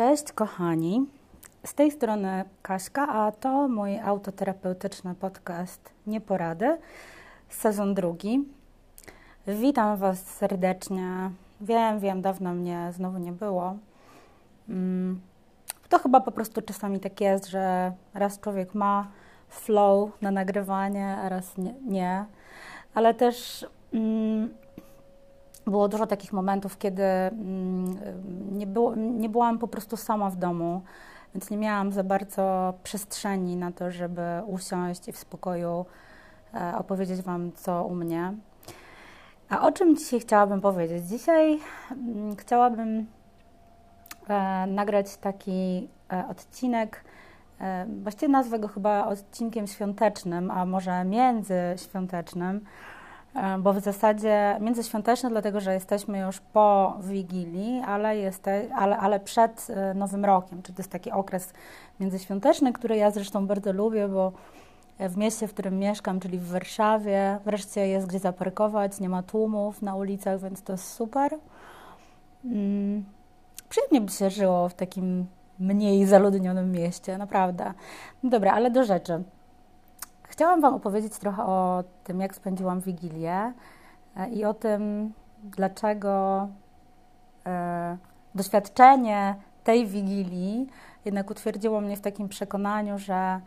Cześć 0.00 0.32
kochani, 0.32 1.06
z 1.64 1.74
tej 1.74 1.90
strony 1.90 2.44
Kaśka, 2.62 3.08
a 3.08 3.32
to 3.32 3.68
mój 3.68 3.98
autoterapeutyczny 3.98 5.14
podcast 5.14 5.90
Nieporady, 6.06 6.78
sezon 7.48 7.94
drugi. 7.94 8.44
Witam 9.46 9.96
Was 9.96 10.26
serdecznie. 10.26 11.30
Wiem, 11.60 12.00
wiem, 12.00 12.22
dawno 12.22 12.54
mnie 12.54 12.90
znowu 12.92 13.18
nie 13.18 13.32
było. 13.32 13.76
Mm, 14.68 15.20
to 15.88 15.98
chyba 15.98 16.20
po 16.20 16.32
prostu 16.32 16.62
czasami 16.62 17.00
tak 17.00 17.20
jest, 17.20 17.46
że 17.46 17.92
raz 18.14 18.40
człowiek 18.40 18.74
ma 18.74 19.08
flow 19.48 20.10
na 20.22 20.30
nagrywanie, 20.30 21.16
a 21.16 21.28
raz 21.28 21.58
nie. 21.58 21.74
nie. 21.86 22.24
Ale 22.94 23.14
też 23.14 23.66
mm, 23.92 24.48
było 25.70 25.88
dużo 25.88 26.06
takich 26.06 26.32
momentów, 26.32 26.78
kiedy 26.78 27.02
mm, 27.02 27.98
nie, 28.52 28.66
było, 28.66 28.94
nie 28.94 29.28
byłam 29.28 29.58
po 29.58 29.68
prostu 29.68 29.96
sama 29.96 30.30
w 30.30 30.36
domu, 30.36 30.82
więc 31.34 31.50
nie 31.50 31.56
miałam 31.56 31.92
za 31.92 32.04
bardzo 32.04 32.74
przestrzeni 32.82 33.56
na 33.56 33.72
to, 33.72 33.90
żeby 33.90 34.22
usiąść 34.46 35.08
i 35.08 35.12
w 35.12 35.18
spokoju 35.18 35.86
e, 36.54 36.78
opowiedzieć 36.78 37.22
Wam, 37.22 37.52
co 37.52 37.84
u 37.84 37.94
mnie. 37.94 38.34
A 39.48 39.66
o 39.66 39.72
czym 39.72 39.96
dzisiaj 39.96 40.20
chciałabym 40.20 40.60
powiedzieć? 40.60 41.04
Dzisiaj 41.04 41.60
mm, 41.90 42.36
chciałabym 42.36 43.06
e, 44.28 44.66
nagrać 44.66 45.16
taki 45.16 45.88
e, 46.12 46.24
odcinek, 46.28 47.04
właściwie 48.02 48.32
nazwę 48.32 48.58
go 48.58 48.68
chyba 48.68 49.06
odcinkiem 49.06 49.66
świątecznym, 49.66 50.50
a 50.50 50.66
może 50.66 51.04
międzyświątecznym, 51.04 52.60
bo 53.58 53.72
w 53.72 53.80
zasadzie 53.80 54.56
międzyświąteczne, 54.60 55.30
dlatego 55.30 55.60
że 55.60 55.74
jesteśmy 55.74 56.18
już 56.18 56.40
po 56.40 56.96
Wigilii, 57.00 57.82
ale, 57.86 58.16
jeste, 58.16 58.62
ale, 58.76 58.96
ale 58.96 59.20
przed 59.20 59.66
e, 59.70 59.94
Nowym 59.94 60.24
Rokiem, 60.24 60.62
czyli 60.62 60.76
to 60.76 60.80
jest 60.80 60.92
taki 60.92 61.10
okres 61.10 61.52
międzyświąteczny, 62.00 62.72
który 62.72 62.96
ja 62.96 63.10
zresztą 63.10 63.46
bardzo 63.46 63.72
lubię, 63.72 64.08
bo 64.08 64.32
w 65.08 65.16
mieście, 65.16 65.48
w 65.48 65.52
którym 65.52 65.78
mieszkam, 65.78 66.20
czyli 66.20 66.38
w 66.38 66.48
Warszawie, 66.48 67.38
wreszcie 67.44 67.88
jest 67.88 68.06
gdzie 68.06 68.18
zaparkować, 68.18 69.00
nie 69.00 69.08
ma 69.08 69.22
tłumów 69.22 69.82
na 69.82 69.94
ulicach, 69.94 70.40
więc 70.40 70.62
to 70.62 70.72
jest 70.72 70.92
super. 70.92 71.38
Hmm. 72.42 73.04
Przyjemnie 73.68 74.00
by 74.00 74.12
się 74.12 74.30
żyło 74.30 74.68
w 74.68 74.74
takim 74.74 75.26
mniej 75.58 76.06
zaludnionym 76.06 76.72
mieście, 76.72 77.18
naprawdę. 77.18 77.72
No 78.22 78.30
dobra, 78.30 78.52
ale 78.52 78.70
do 78.70 78.84
rzeczy. 78.84 79.22
Chciałam 80.30 80.60
Wam 80.60 80.74
opowiedzieć 80.74 81.18
trochę 81.18 81.44
o 81.44 81.84
tym, 82.04 82.20
jak 82.20 82.34
spędziłam 82.34 82.80
Wigilię 82.80 83.52
e, 84.16 84.28
i 84.28 84.44
o 84.44 84.54
tym, 84.54 85.12
dlaczego 85.42 86.48
e, 87.46 87.96
doświadczenie 88.34 89.34
tej 89.64 89.86
Wigilii 89.86 90.68
jednak 91.04 91.30
utwierdziło 91.30 91.80
mnie 91.80 91.96
w 91.96 92.00
takim 92.00 92.28
przekonaniu, 92.28 92.98
że 92.98 93.40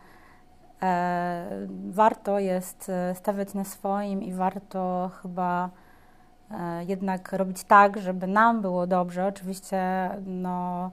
e, 0.81 1.47
warto 1.89 2.39
jest 2.39 2.91
stawiać 3.13 3.53
na 3.53 3.63
swoim 3.63 4.23
i 4.23 4.33
warto 4.33 5.11
chyba 5.21 5.69
jednak 6.87 7.33
robić 7.33 7.63
tak, 7.63 7.97
żeby 7.97 8.27
nam 8.27 8.61
było 8.61 8.87
dobrze. 8.87 9.27
Oczywiście, 9.27 10.09
no 10.25 10.91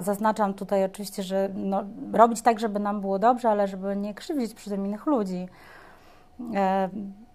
zaznaczam 0.00 0.54
tutaj 0.54 0.84
oczywiście, 0.84 1.22
że 1.22 1.50
no, 1.54 1.84
robić 2.12 2.42
tak, 2.42 2.60
żeby 2.60 2.80
nam 2.80 3.00
było 3.00 3.18
dobrze, 3.18 3.50
ale 3.50 3.68
żeby 3.68 3.96
nie 3.96 4.14
krzywdzić 4.14 4.54
przy 4.54 4.70
tym 4.70 4.86
innych 4.86 5.06
ludzi. 5.06 5.48
E, 6.54 6.88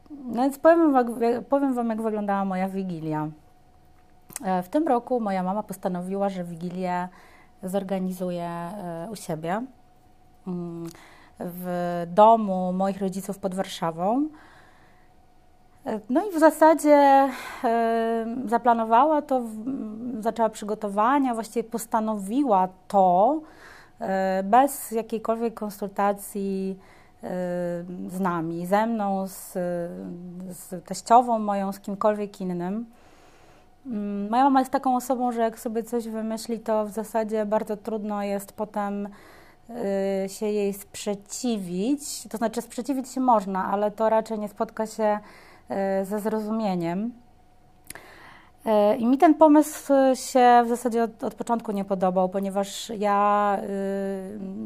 no 0.09 0.41
więc 0.41 0.59
powiem, 0.59 0.93
powiem 1.49 1.73
Wam, 1.73 1.89
jak 1.89 2.01
wyglądała 2.01 2.45
moja 2.45 2.69
wigilia. 2.69 3.29
E, 4.43 4.63
w 4.63 4.69
tym 4.69 4.87
roku 4.87 5.19
moja 5.19 5.43
mama 5.43 5.63
postanowiła, 5.63 6.29
że 6.29 6.43
wigilię 6.43 7.07
zorganizuje 7.63 8.43
e, 8.43 9.07
u 9.11 9.15
siebie 9.15 9.65
mm, 10.47 10.89
w 11.39 12.03
domu 12.07 12.73
moich 12.73 13.01
rodziców 13.01 13.39
pod 13.39 13.55
Warszawą. 13.55 14.27
No 16.09 16.25
i 16.25 16.31
w 16.31 16.39
zasadzie 16.39 17.29
zaplanowała 18.45 19.21
to, 19.21 19.41
zaczęła 20.19 20.49
przygotowania, 20.49 21.33
właściwie 21.33 21.63
postanowiła 21.69 22.67
to 22.87 23.39
e, 23.99 24.43
bez 24.43 24.91
jakiejkolwiek 24.91 25.53
konsultacji 25.53 26.79
z 28.07 28.19
nami, 28.19 28.65
ze 28.65 28.85
mną, 28.85 29.27
z, 29.27 29.53
z 30.49 30.85
teściową 30.85 31.39
moją, 31.39 31.71
z 31.71 31.79
kimkolwiek 31.79 32.41
innym. 32.41 32.85
Mm, 33.85 34.29
moja 34.29 34.43
mama 34.43 34.59
jest 34.59 34.71
taką 34.71 34.95
osobą, 34.95 35.31
że 35.31 35.41
jak 35.41 35.59
sobie 35.59 35.83
coś 35.83 36.07
wymyśli, 36.07 36.59
to 36.59 36.85
w 36.85 36.91
zasadzie 36.91 37.45
bardzo 37.45 37.77
trudno 37.77 38.23
jest 38.23 38.51
potem 38.51 39.07
e, 39.69 40.29
się 40.29 40.45
jej 40.45 40.73
sprzeciwić. 40.73 42.27
To 42.27 42.37
znaczy, 42.37 42.61
sprzeciwić 42.61 43.09
się 43.09 43.21
można, 43.21 43.65
ale 43.65 43.91
to 43.91 44.09
raczej 44.09 44.39
nie 44.39 44.49
spotka 44.49 44.87
się 44.87 45.03
E, 45.03 45.19
ze 46.03 46.19
zrozumieniem. 46.19 47.11
E, 48.65 48.95
I 48.95 49.05
mi 49.05 49.17
ten 49.17 49.35
pomysł 49.35 49.93
się 50.13 50.61
w 50.65 50.69
zasadzie 50.69 51.03
od, 51.03 51.23
od 51.23 51.35
początku 51.35 51.71
nie 51.71 51.85
podobał, 51.85 52.29
ponieważ 52.29 52.91
ja, 52.97 53.57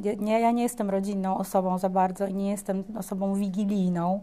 y, 0.06 0.18
nie, 0.20 0.40
ja 0.40 0.52
nie 0.52 0.64
jestem 0.64 0.90
rodzinną 0.90 1.38
osobą 1.38 1.78
za 1.78 1.90
bardzo 1.90 2.28
i 2.28 2.34
nie 2.34 2.52
jestem 2.52 2.84
osobą 2.98 3.36
wigilijną. 3.36 4.22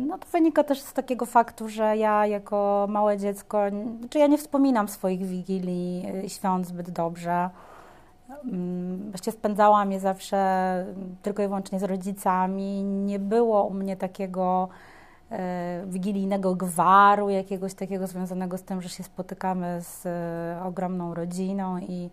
No 0.00 0.18
to 0.18 0.26
wynika 0.32 0.64
też 0.64 0.80
z 0.80 0.92
takiego 0.92 1.26
faktu, 1.26 1.68
że 1.68 1.96
ja 1.96 2.26
jako 2.26 2.86
małe 2.88 3.18
dziecko, 3.18 3.62
czy 3.70 3.98
znaczy 3.98 4.18
ja 4.18 4.26
nie 4.26 4.38
wspominam 4.38 4.88
swoich 4.88 5.26
wigilii 5.26 6.06
świąt 6.28 6.66
zbyt 6.66 6.90
dobrze. 6.90 7.50
Mm, 8.44 9.10
właściwie 9.10 9.32
spędzałam 9.32 9.92
je 9.92 10.00
zawsze 10.00 10.86
tylko 11.22 11.42
i 11.42 11.46
wyłącznie 11.46 11.80
z 11.80 11.82
rodzicami. 11.82 12.82
Nie 12.82 13.18
było 13.18 13.64
u 13.64 13.74
mnie 13.74 13.96
takiego 13.96 14.68
E, 14.68 14.99
wigilijnego 15.86 16.54
gwaru, 16.54 17.30
jakiegoś 17.30 17.74
takiego 17.74 18.06
związanego 18.06 18.58
z 18.58 18.62
tym, 18.62 18.82
że 18.82 18.88
się 18.88 19.02
spotykamy 19.02 19.78
z 19.82 20.06
e, 20.06 20.64
ogromną 20.64 21.14
rodziną 21.14 21.78
i, 21.78 22.10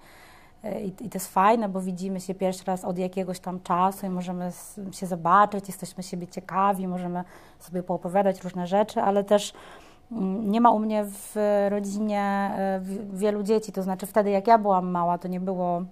e, 0.63 0.81
i, 0.81 0.87
i 0.87 1.09
to 1.09 1.15
jest 1.15 1.33
fajne, 1.33 1.69
bo 1.69 1.81
widzimy 1.81 2.21
się 2.21 2.35
pierwszy 2.35 2.63
raz 2.65 2.85
od 2.85 2.97
jakiegoś 2.97 3.39
tam 3.39 3.61
czasu 3.61 4.05
i 4.05 4.09
możemy 4.09 4.51
się 4.91 5.07
zobaczyć, 5.07 5.67
jesteśmy 5.67 6.03
siebie 6.03 6.27
ciekawi, 6.27 6.87
możemy 6.87 7.23
sobie 7.59 7.83
poopowiadać 7.83 8.43
różne 8.43 8.67
rzeczy, 8.67 9.01
ale 9.01 9.23
też 9.23 9.53
mm, 10.11 10.51
nie 10.51 10.61
ma 10.61 10.71
u 10.71 10.79
mnie 10.79 11.05
w 11.05 11.35
rodzinie 11.69 12.51
wielu 13.13 13.43
dzieci, 13.43 13.71
to 13.71 13.83
znaczy 13.83 14.05
wtedy 14.05 14.29
jak 14.29 14.47
ja 14.47 14.57
byłam 14.57 14.91
mała, 14.91 15.17
to 15.17 15.27
nie 15.27 15.39
było 15.39 15.83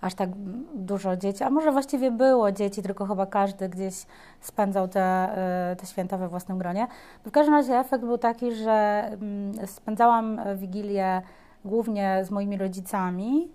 aż 0.00 0.14
tak 0.14 0.30
dużo 0.74 1.16
dzieci, 1.16 1.44
a 1.44 1.50
może 1.50 1.72
właściwie 1.72 2.10
było 2.10 2.52
dzieci, 2.52 2.82
tylko 2.82 3.06
chyba 3.06 3.26
każdy 3.26 3.68
gdzieś 3.68 4.06
spędzał 4.40 4.88
te, 4.88 5.02
e, 5.02 5.76
te 5.76 5.86
święta 5.86 6.18
we 6.18 6.28
własnym 6.28 6.58
gronie. 6.58 6.86
W 7.26 7.30
każdym 7.30 7.54
razie 7.54 7.74
efekt 7.74 8.04
był 8.04 8.18
taki, 8.18 8.54
że 8.54 9.08
mm, 9.12 9.66
spędzałam 9.66 10.40
Wigilię 10.56 11.22
głównie 11.64 12.24
z 12.24 12.30
moimi 12.30 12.56
rodzicami 12.56 13.50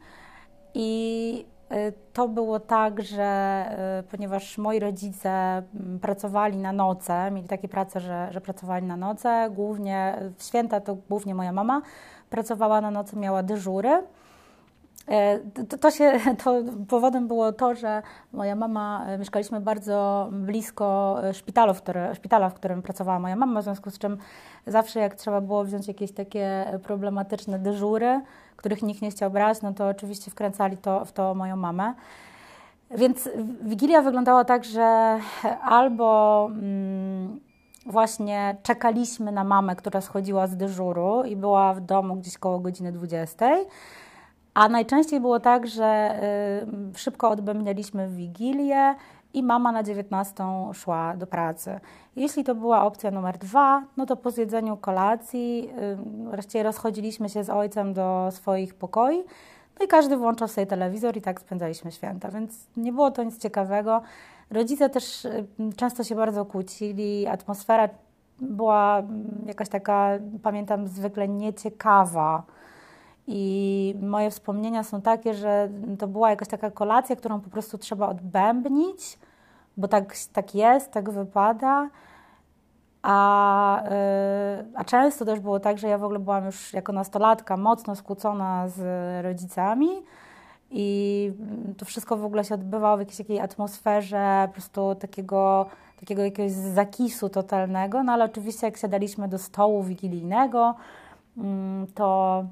i 0.73 1.45
e, 1.69 1.91
to 1.91 2.27
było 2.27 2.59
tak, 2.59 3.01
że 3.01 3.23
e, 3.23 4.03
ponieważ 4.11 4.57
moi 4.57 4.79
rodzice 4.79 5.29
mm, 5.29 5.99
pracowali 5.99 6.57
na 6.57 6.71
noce, 6.71 7.31
mieli 7.31 7.47
takie 7.47 7.67
prace, 7.67 7.99
że, 7.99 8.27
że 8.31 8.41
pracowali 8.41 8.85
na 8.85 8.97
noce, 8.97 9.49
głównie 9.55 10.19
w 10.37 10.43
święta 10.43 10.81
to 10.81 10.95
głównie 11.09 11.35
moja 11.35 11.51
mama 11.51 11.81
pracowała 12.29 12.81
na 12.81 12.91
nocy, 12.91 13.17
miała 13.17 13.43
dyżury. 13.43 14.03
E, 15.07 15.39
to, 15.79 15.91
się, 15.91 16.19
to 16.43 16.55
powodem 16.87 17.27
było 17.27 17.51
to, 17.51 17.75
że 17.75 18.01
moja 18.33 18.55
mama, 18.55 19.05
e, 19.07 19.17
mieszkaliśmy 19.17 19.61
bardzo 19.61 20.29
blisko 20.31 21.17
e, 21.23 21.33
szpitalu, 21.33 21.73
w 21.73 21.81
które, 21.81 22.15
szpitala, 22.15 22.49
w 22.49 22.53
którym 22.53 22.81
pracowała 22.81 23.19
moja 23.19 23.35
mama, 23.35 23.61
w 23.61 23.63
związku 23.63 23.91
z 23.91 23.97
czym 23.97 24.17
zawsze 24.67 24.99
jak 24.99 25.15
trzeba 25.15 25.41
było 25.41 25.63
wziąć 25.63 25.87
jakieś 25.87 26.11
takie 26.11 26.65
problematyczne 26.83 27.59
dyżury, 27.59 28.21
których 28.55 28.81
nikt 28.83 29.01
nie 29.01 29.11
chciał 29.11 29.31
brać, 29.31 29.61
no 29.61 29.73
to 29.73 29.87
oczywiście 29.87 30.31
wkręcali 30.31 30.77
to, 30.77 31.05
w 31.05 31.11
to 31.11 31.35
moją 31.35 31.55
mamę. 31.55 31.93
Więc 32.91 33.29
Wigilia 33.61 34.01
wyglądała 34.01 34.45
tak, 34.45 34.63
że 34.63 35.19
albo 35.61 36.49
mm, 36.51 37.39
właśnie 37.85 38.57
czekaliśmy 38.63 39.31
na 39.31 39.43
mamę, 39.43 39.75
która 39.75 40.01
schodziła 40.01 40.47
z 40.47 40.55
dyżuru 40.55 41.23
i 41.23 41.35
była 41.35 41.73
w 41.73 41.81
domu 41.81 42.15
gdzieś 42.15 42.37
koło 42.37 42.59
godziny 42.59 42.91
20, 42.91 43.45
a 44.53 44.69
najczęściej 44.69 45.19
było 45.19 45.39
tak, 45.39 45.67
że 45.67 46.19
y, 46.93 46.97
szybko 46.97 47.29
odbębnialiśmy 47.29 48.07
wigilię 48.07 48.95
i 49.33 49.43
mama 49.43 49.71
na 49.71 49.83
19 49.83 50.43
szła 50.73 51.17
do 51.17 51.27
pracy. 51.27 51.79
Jeśli 52.15 52.43
to 52.43 52.55
była 52.55 52.83
opcja 52.83 53.11
numer 53.11 53.37
dwa, 53.37 53.83
no 53.97 54.05
to 54.05 54.15
po 54.15 54.31
zjedzeniu 54.31 54.77
kolacji 54.77 55.69
y, 56.27 56.29
wreszcie 56.29 56.63
rozchodziliśmy 56.63 57.29
się 57.29 57.43
z 57.43 57.49
ojcem 57.49 57.93
do 57.93 58.29
swoich 58.31 58.75
pokoi, 58.75 59.23
no 59.79 59.85
i 59.85 59.87
każdy 59.87 60.17
włączał 60.17 60.47
sobie 60.47 60.67
telewizor 60.67 61.17
i 61.17 61.21
tak 61.21 61.41
spędzaliśmy 61.41 61.91
święta, 61.91 62.31
więc 62.31 62.67
nie 62.77 62.93
było 62.93 63.11
to 63.11 63.23
nic 63.23 63.37
ciekawego. 63.37 64.01
Rodzice 64.49 64.89
też 64.89 65.25
y, 65.25 65.45
często 65.75 66.03
się 66.03 66.15
bardzo 66.15 66.45
kłócili, 66.45 67.27
atmosfera 67.27 67.89
była 68.39 69.03
jakaś 69.45 69.69
taka, 69.69 70.09
pamiętam, 70.43 70.87
zwykle 70.87 71.27
nieciekawa 71.27 72.43
I 73.27 73.95
moje 74.01 74.31
wspomnienia 74.31 74.83
są 74.83 75.01
takie, 75.01 75.33
że 75.33 75.69
to 75.99 76.07
była 76.07 76.29
jakaś 76.29 76.47
taka 76.47 76.71
kolacja, 76.71 77.15
którą 77.15 77.41
po 77.41 77.49
prostu 77.49 77.77
trzeba 77.77 78.07
odbębnić, 78.07 79.19
bo 79.77 79.87
tak, 79.87 80.15
tak 80.33 80.55
jest, 80.55 80.91
tak 80.91 81.09
wypada. 81.09 81.89
A, 83.03 83.83
yy, 83.83 84.65
a 84.75 84.83
często 84.83 85.25
też 85.25 85.39
było 85.39 85.59
tak, 85.59 85.77
że 85.77 85.87
ja 85.87 85.97
w 85.97 86.03
ogóle 86.03 86.19
byłam 86.19 86.45
już 86.45 86.73
jako 86.73 86.93
nastolatka 86.93 87.57
mocno 87.57 87.95
skłócona 87.95 88.67
z 88.67 88.79
rodzicami 89.25 89.89
i 90.71 91.31
to 91.77 91.85
wszystko 91.85 92.17
w 92.17 92.25
ogóle 92.25 92.43
się 92.43 92.55
odbywało 92.55 92.97
w 92.97 92.99
jakiejś 92.99 93.17
takiej 93.17 93.39
atmosferze 93.39 94.43
po 94.47 94.53
prostu 94.53 94.95
takiego, 94.95 95.65
takiego 95.99 96.23
jakiegoś 96.23 96.51
zakisu 96.51 97.29
totalnego, 97.29 98.03
no 98.03 98.11
ale 98.13 98.25
oczywiście 98.25 98.67
jak 98.67 98.77
siadaliśmy 98.77 99.27
do 99.27 99.37
stołu 99.37 99.83
wigilijnego, 99.83 100.75
mm, 101.37 101.87
to 101.87 102.43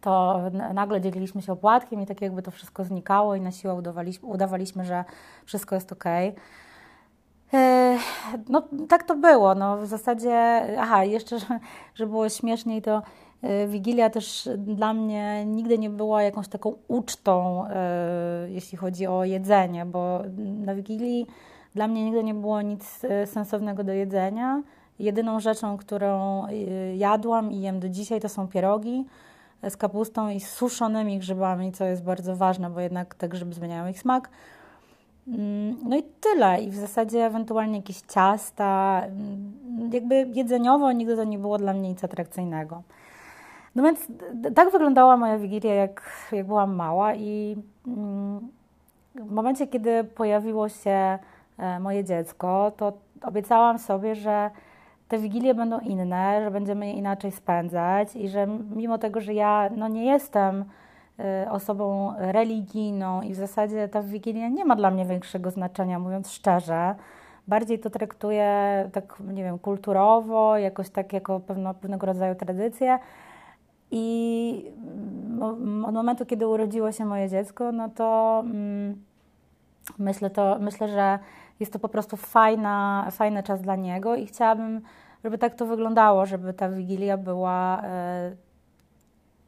to 0.00 0.40
nagle 0.74 1.00
dzieliliśmy 1.00 1.42
się 1.42 1.52
opłatkiem 1.52 2.00
i 2.00 2.06
tak 2.06 2.20
jakby 2.20 2.42
to 2.42 2.50
wszystko 2.50 2.84
znikało 2.84 3.34
i 3.34 3.40
na 3.40 3.50
siłę 3.50 3.74
udawaliśmy, 3.74 4.28
udawaliśmy 4.28 4.84
że 4.84 5.04
wszystko 5.46 5.74
jest 5.74 5.92
ok. 5.92 6.04
E, 7.54 7.98
no 8.48 8.62
tak 8.88 9.04
to 9.04 9.16
było. 9.16 9.54
No, 9.54 9.76
w 9.76 9.86
zasadzie, 9.86 10.62
aha, 10.78 11.04
jeszcze, 11.04 11.36
że 11.94 12.06
było 12.06 12.28
śmieszniej, 12.28 12.82
to 12.82 13.02
e, 13.42 13.66
Wigilia 13.66 14.10
też 14.10 14.48
dla 14.58 14.94
mnie 14.94 15.44
nigdy 15.46 15.78
nie 15.78 15.90
była 15.90 16.22
jakąś 16.22 16.48
taką 16.48 16.74
ucztą, 16.88 17.64
e, 17.66 18.46
jeśli 18.48 18.78
chodzi 18.78 19.06
o 19.06 19.24
jedzenie, 19.24 19.86
bo 19.86 20.20
na 20.38 20.74
Wigilii 20.74 21.26
dla 21.74 21.88
mnie 21.88 22.04
nigdy 22.04 22.24
nie 22.24 22.34
było 22.34 22.62
nic 22.62 23.00
sensownego 23.26 23.84
do 23.84 23.92
jedzenia. 23.92 24.62
Jedyną 24.98 25.40
rzeczą, 25.40 25.76
którą 25.76 26.46
jadłam 26.94 27.52
i 27.52 27.60
jem 27.60 27.80
do 27.80 27.88
dzisiaj, 27.88 28.20
to 28.20 28.28
są 28.28 28.48
pierogi 28.48 29.04
z 29.70 29.76
kapustą 29.76 30.28
i 30.28 30.40
z 30.40 30.48
suszonymi 30.48 31.18
grzybami, 31.18 31.72
co 31.72 31.84
jest 31.84 32.04
bardzo 32.04 32.36
ważne, 32.36 32.70
bo 32.70 32.80
jednak 32.80 33.14
te 33.14 33.28
grzyby 33.28 33.54
zmieniają 33.54 33.88
ich 33.88 33.98
smak. 33.98 34.28
Mm, 35.28 35.76
no 35.88 35.96
i 35.96 36.02
tyle. 36.02 36.62
I 36.62 36.70
w 36.70 36.76
zasadzie 36.76 37.26
ewentualnie 37.26 37.76
jakieś 37.76 38.00
ciasta. 38.00 39.02
Mm, 39.04 39.90
jakby 39.92 40.14
jedzeniowo 40.34 40.92
nigdy 40.92 41.16
to 41.16 41.24
nie 41.24 41.38
było 41.38 41.58
dla 41.58 41.72
mnie 41.72 41.88
nic 41.88 42.04
atrakcyjnego. 42.04 42.82
No 43.74 43.82
więc 43.82 44.06
tak 44.54 44.72
wyglądała 44.72 45.16
moja 45.16 45.38
wigilia, 45.38 45.74
jak, 45.74 46.28
jak 46.32 46.46
byłam 46.46 46.74
mała 46.74 47.14
i 47.14 47.56
mm, 47.86 48.48
w 49.14 49.30
momencie, 49.30 49.66
kiedy 49.66 50.04
pojawiło 50.04 50.68
się 50.68 51.18
e, 51.58 51.80
moje 51.80 52.04
dziecko, 52.04 52.72
to 52.76 52.92
obiecałam 53.22 53.78
sobie, 53.78 54.14
że 54.14 54.50
te 55.12 55.18
wigilie 55.18 55.54
będą 55.54 55.80
inne, 55.80 56.44
że 56.44 56.50
będziemy 56.50 56.86
je 56.86 56.92
inaczej 56.92 57.32
spędzać 57.32 58.16
i 58.16 58.28
że 58.28 58.46
mimo 58.76 58.98
tego, 58.98 59.20
że 59.20 59.34
ja 59.34 59.70
no, 59.76 59.88
nie 59.88 60.04
jestem 60.04 60.64
y, 61.44 61.50
osobą 61.50 62.14
religijną 62.18 63.22
i 63.22 63.32
w 63.32 63.36
zasadzie 63.36 63.88
ta 63.88 64.02
wigilia 64.02 64.48
nie 64.48 64.64
ma 64.64 64.76
dla 64.76 64.90
mnie 64.90 65.04
większego 65.04 65.50
znaczenia, 65.50 65.98
mówiąc 65.98 66.30
szczerze. 66.30 66.94
Bardziej 67.48 67.78
to 67.78 67.90
traktuję 67.90 68.48
tak, 68.92 69.22
nie 69.34 69.44
wiem, 69.44 69.58
kulturowo, 69.58 70.58
jakoś 70.58 70.90
tak 70.90 71.12
jako 71.12 71.40
pewno, 71.40 71.74
pewnego 71.74 72.06
rodzaju 72.06 72.34
tradycję. 72.34 72.98
I 73.90 74.64
od 75.86 75.94
momentu, 75.94 76.26
kiedy 76.26 76.48
urodziło 76.48 76.92
się 76.92 77.04
moje 77.04 77.28
dziecko, 77.28 77.72
no 77.72 77.88
to 77.88 78.40
mm, 78.44 79.02
myślę, 79.98 80.30
to, 80.30 80.56
myślę, 80.60 80.88
że 80.88 81.18
jest 81.60 81.72
to 81.72 81.78
po 81.78 81.88
prostu 81.88 82.16
fajna, 82.16 83.08
fajny 83.10 83.42
czas 83.42 83.60
dla 83.60 83.76
niego 83.76 84.16
i 84.16 84.26
chciałabym, 84.26 84.80
żeby 85.24 85.38
tak 85.38 85.54
to 85.54 85.66
wyglądało, 85.66 86.26
żeby 86.26 86.52
ta 86.52 86.68
wigilia 86.68 87.16
była 87.16 87.82
e, 87.82 88.32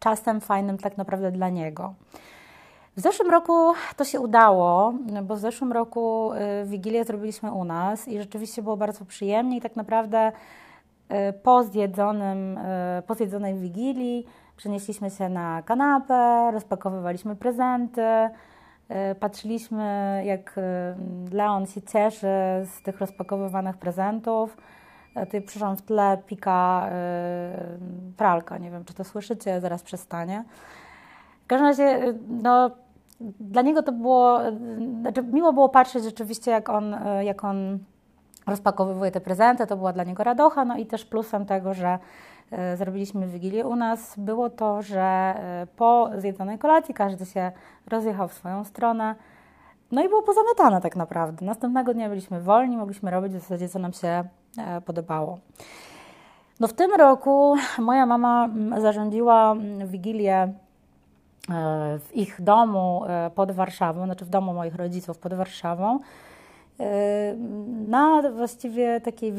czasem 0.01 0.41
fajnym 0.41 0.79
tak 0.79 0.97
naprawdę 0.97 1.33
dla 1.33 1.49
niego. 1.49 1.95
W 2.97 3.01
zeszłym 3.01 3.31
roku 3.31 3.73
to 3.97 4.05
się 4.05 4.21
udało, 4.21 4.95
bo 5.23 5.37
w 5.37 5.39
zeszłym 5.39 5.73
roku 5.73 6.33
e, 6.33 6.65
Wigilię 6.65 7.05
zrobiliśmy 7.05 7.53
u 7.53 7.65
nas 7.65 8.09
i 8.09 8.19
rzeczywiście 8.19 8.63
było 8.63 8.77
bardzo 8.77 9.05
przyjemnie 9.05 9.57
i 9.57 9.61
tak 9.61 9.77
naprawdę 9.77 10.33
e, 11.09 11.33
po, 11.33 11.63
zjedzonym, 11.63 12.59
po 13.07 13.15
zjedzonej 13.15 13.55
Wigilii 13.55 14.27
przenieśliśmy 14.57 15.11
się 15.11 15.29
na 15.29 15.63
kanapę, 15.63 16.51
rozpakowywaliśmy 16.53 17.37
prezenty, 17.37 18.31
patrzyliśmy, 19.21 20.23
jak 20.25 20.61
Leon 21.33 21.67
się 21.67 21.83
cieszy 21.83 22.27
z 22.65 22.83
tych 22.83 23.01
rozpakowywanych 23.01 23.77
prezentów. 23.77 24.57
E, 25.15 25.27
tutaj 25.27 25.43
przyszłam 25.43 25.77
w 25.77 25.83
tle 25.83 26.19
pika 26.27 26.91
pralka. 28.17 28.59
Nie 28.59 28.71
wiem, 28.71 28.85
czy 28.85 28.95
to 28.95 29.05
słyszycie, 29.05 29.61
zaraz 29.61 29.83
przestanie. 29.83 30.45
W 31.45 31.47
każdym 31.47 31.67
razie, 31.67 32.15
no, 32.29 32.71
dla 33.41 33.63
niego 33.63 33.83
to 33.83 33.93
było, 33.93 34.39
znaczy 35.01 35.23
miło 35.23 35.53
było 35.53 35.69
patrzeć 35.69 36.05
rzeczywiście, 36.05 36.51
jak 36.51 36.69
on, 36.69 36.97
jak 37.21 37.45
on 37.45 37.79
rozpakowywuje 38.47 39.11
te 39.11 39.21
prezenty. 39.21 39.67
To 39.67 39.77
była 39.77 39.93
dla 39.93 40.05
niego 40.05 40.25
radocha, 40.25 40.65
no 40.65 40.77
i 40.77 40.87
też 40.87 41.05
plusem 41.05 41.47
tego, 41.47 41.75
że 41.75 41.99
E, 42.51 42.77
zrobiliśmy 42.77 43.27
Wigilię 43.27 43.67
u 43.67 43.77
nas, 43.77 44.15
było 44.19 44.51
to, 44.51 44.83
że 44.83 45.01
e, 45.01 45.67
po 45.77 46.11
zjedzonej 46.19 46.59
kolacji 46.59 46.95
każdy 46.95 47.27
się 47.27 47.53
rozjechał 47.87 48.29
w 48.29 48.33
swoją 48.33 48.65
stronę. 48.65 49.15
No 49.93 50.05
i 50.05 50.09
było 50.09 50.23
pozamiatane 50.23 50.81
tak 50.81 50.97
naprawdę. 50.97 51.47
Następnego 51.47 51.95
dnia 51.95 52.09
byliśmy 52.09 52.41
wolni, 52.41 52.77
mogliśmy 52.77 53.11
robić 53.11 53.33
w 53.33 53.41
zasadzie, 53.41 53.69
co 53.69 53.79
nam 53.79 53.93
się 53.93 54.09
e, 54.09 54.25
podobało. 54.85 55.39
No 56.61 56.69
w 56.69 56.73
tym 56.73 56.91
roku 56.95 57.57
moja 57.79 58.07
mama 58.07 58.45
mm, 58.45 58.81
zarządziła 58.83 59.53
mm, 59.53 59.89
Wigilię 59.89 60.53
w 61.99 62.09
ich 62.15 62.43
domu 62.43 63.03
pod 63.35 63.53
Warszawą, 63.53 64.05
znaczy 64.05 64.25
w 64.25 64.29
domu 64.29 64.55
moich 64.55 64.75
rodziców 64.75 65.19
pod 65.19 65.35
Warszawą 65.35 65.99
na 67.89 68.23
właściwie 68.37 69.01
takiej 69.01 69.33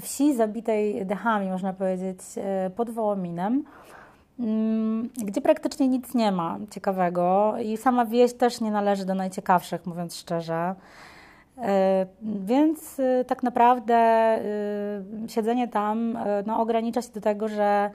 wsi 0.00 0.36
zabitej 0.36 1.06
dechami, 1.06 1.50
można 1.50 1.72
powiedzieć, 1.72 2.18
e, 2.36 2.70
pod 2.76 2.90
Wołominem, 2.90 3.64
mm, 4.40 5.08
gdzie 5.24 5.40
praktycznie 5.40 5.88
nic 5.88 6.14
nie 6.14 6.32
ma 6.32 6.58
ciekawego 6.70 7.54
i 7.64 7.76
sama 7.76 8.06
wieś 8.06 8.34
też 8.34 8.60
nie 8.60 8.70
należy 8.70 9.04
do 9.04 9.14
najciekawszych, 9.14 9.86
mówiąc 9.86 10.16
szczerze. 10.16 10.74
E, 11.60 12.06
więc 12.22 13.00
e, 13.00 13.24
tak 13.24 13.42
naprawdę 13.42 14.00
siedzenie 15.28 15.68
tam 15.68 16.18
no, 16.46 16.60
ogranicza 16.60 17.02
się 17.02 17.12
do 17.12 17.20
tego, 17.20 17.48
że 17.48 17.90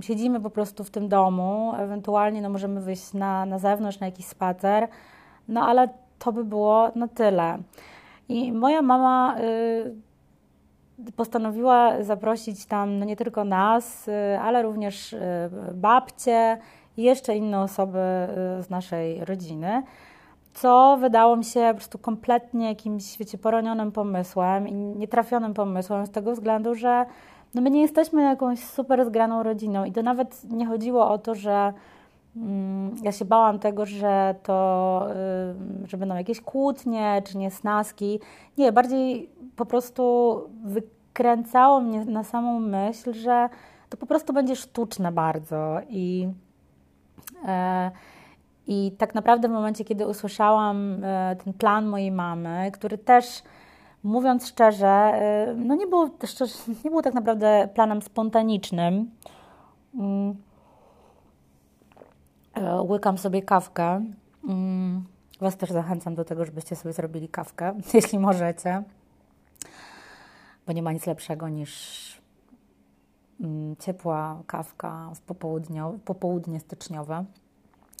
siedzimy 0.00 0.40
po 0.40 0.50
prostu 0.50 0.84
w 0.84 0.90
tym 0.90 1.08
domu, 1.08 1.72
ewentualnie 1.78 2.42
no, 2.42 2.50
możemy 2.50 2.80
wyjść 2.80 3.12
na, 3.12 3.46
na 3.46 3.58
zewnątrz, 3.58 4.00
na 4.00 4.06
jakiś 4.06 4.26
spacer, 4.26 4.88
no 5.48 5.66
ale 5.66 5.88
to 6.18 6.32
by 6.32 6.44
było 6.44 6.90
na 6.94 7.08
tyle. 7.08 7.58
I 8.28 8.52
moja 8.52 8.82
mama 8.82 9.36
y, 9.40 11.12
postanowiła 11.16 12.02
zaprosić 12.02 12.66
tam 12.66 12.98
no 12.98 13.04
nie 13.04 13.16
tylko 13.16 13.44
nas, 13.44 14.08
y, 14.08 14.38
ale 14.40 14.62
również 14.62 15.12
y, 15.12 15.18
babcie 15.74 16.58
i 16.96 17.02
jeszcze 17.02 17.36
inne 17.36 17.60
osoby 17.60 17.98
z 18.60 18.70
naszej 18.70 19.24
rodziny, 19.24 19.82
co 20.54 20.96
wydało 21.00 21.36
mi 21.36 21.44
się 21.44 21.68
po 21.68 21.74
prostu 21.74 21.98
kompletnie 21.98 22.68
jakimś, 22.68 23.18
wiecie, 23.18 23.38
poronionym 23.38 23.92
pomysłem 23.92 24.68
i 24.68 24.72
nietrafionym 24.72 25.54
pomysłem 25.54 26.06
z 26.06 26.10
tego 26.10 26.32
względu, 26.32 26.74
że 26.74 27.06
no 27.54 27.62
my 27.62 27.70
nie 27.70 27.82
jesteśmy 27.82 28.22
jakąś 28.22 28.58
super 28.58 29.04
zgraną 29.04 29.42
rodziną 29.42 29.84
i 29.84 29.92
to 29.92 30.02
nawet 30.02 30.50
nie 30.50 30.66
chodziło 30.66 31.10
o 31.10 31.18
to, 31.18 31.34
że 31.34 31.72
Mm, 32.36 32.96
ja 33.02 33.12
się 33.12 33.24
bałam 33.24 33.58
tego, 33.58 33.86
że 33.86 34.34
to, 34.42 35.06
y, 35.84 35.88
że 35.88 35.96
będą 35.96 36.14
jakieś 36.14 36.40
kłótnie 36.40 37.22
czy 37.24 37.38
niesnaski. 37.38 38.20
Nie, 38.58 38.72
bardziej 38.72 39.30
po 39.56 39.66
prostu 39.66 40.34
wykręcało 40.64 41.80
mnie 41.80 42.04
na 42.04 42.24
samą 42.24 42.60
myśl, 42.60 43.12
że 43.12 43.48
to 43.88 43.96
po 43.96 44.06
prostu 44.06 44.32
będzie 44.32 44.56
sztuczne 44.56 45.12
bardzo 45.12 45.76
i 45.88 46.28
e, 47.46 47.90
i 48.66 48.92
tak 48.98 49.14
naprawdę 49.14 49.48
w 49.48 49.50
momencie, 49.50 49.84
kiedy 49.84 50.06
usłyszałam 50.06 51.04
e, 51.04 51.36
ten 51.44 51.52
plan 51.52 51.86
mojej 51.86 52.12
mamy, 52.12 52.70
który 52.72 52.98
też, 52.98 53.42
mówiąc 54.02 54.48
szczerze, 54.48 54.86
e, 54.86 55.54
no 55.56 55.74
nie 55.74 55.86
był, 55.86 56.10
nie 56.84 56.90
był 56.90 57.02
tak 57.02 57.14
naprawdę 57.14 57.68
planem 57.74 58.02
spontanicznym, 58.02 59.10
mm, 59.94 60.36
E, 62.54 62.82
łykam 62.82 63.18
sobie 63.18 63.42
kawkę. 63.42 64.04
Mm, 64.48 65.04
was 65.40 65.56
też 65.56 65.70
zachęcam 65.70 66.14
do 66.14 66.24
tego, 66.24 66.44
żebyście 66.44 66.76
sobie 66.76 66.92
zrobili 66.92 67.28
kawkę, 67.28 67.74
jeśli 67.94 68.18
możecie, 68.18 68.82
bo 70.66 70.72
nie 70.72 70.82
ma 70.82 70.92
nic 70.92 71.06
lepszego 71.06 71.48
niż 71.48 72.22
mm, 73.40 73.76
ciepła 73.76 74.42
kawka 74.46 75.10
w 75.14 75.20
popołudnie 76.04 76.60
styczniowe, 76.60 77.24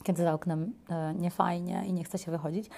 kiedy 0.02 0.22
za 0.22 0.34
oknem 0.34 0.72
e, 0.90 1.14
nie 1.14 1.30
fajnie 1.30 1.84
i 1.86 1.92
nie 1.92 2.04
chce 2.04 2.18
się 2.18 2.30
wychodzić. 2.30 2.70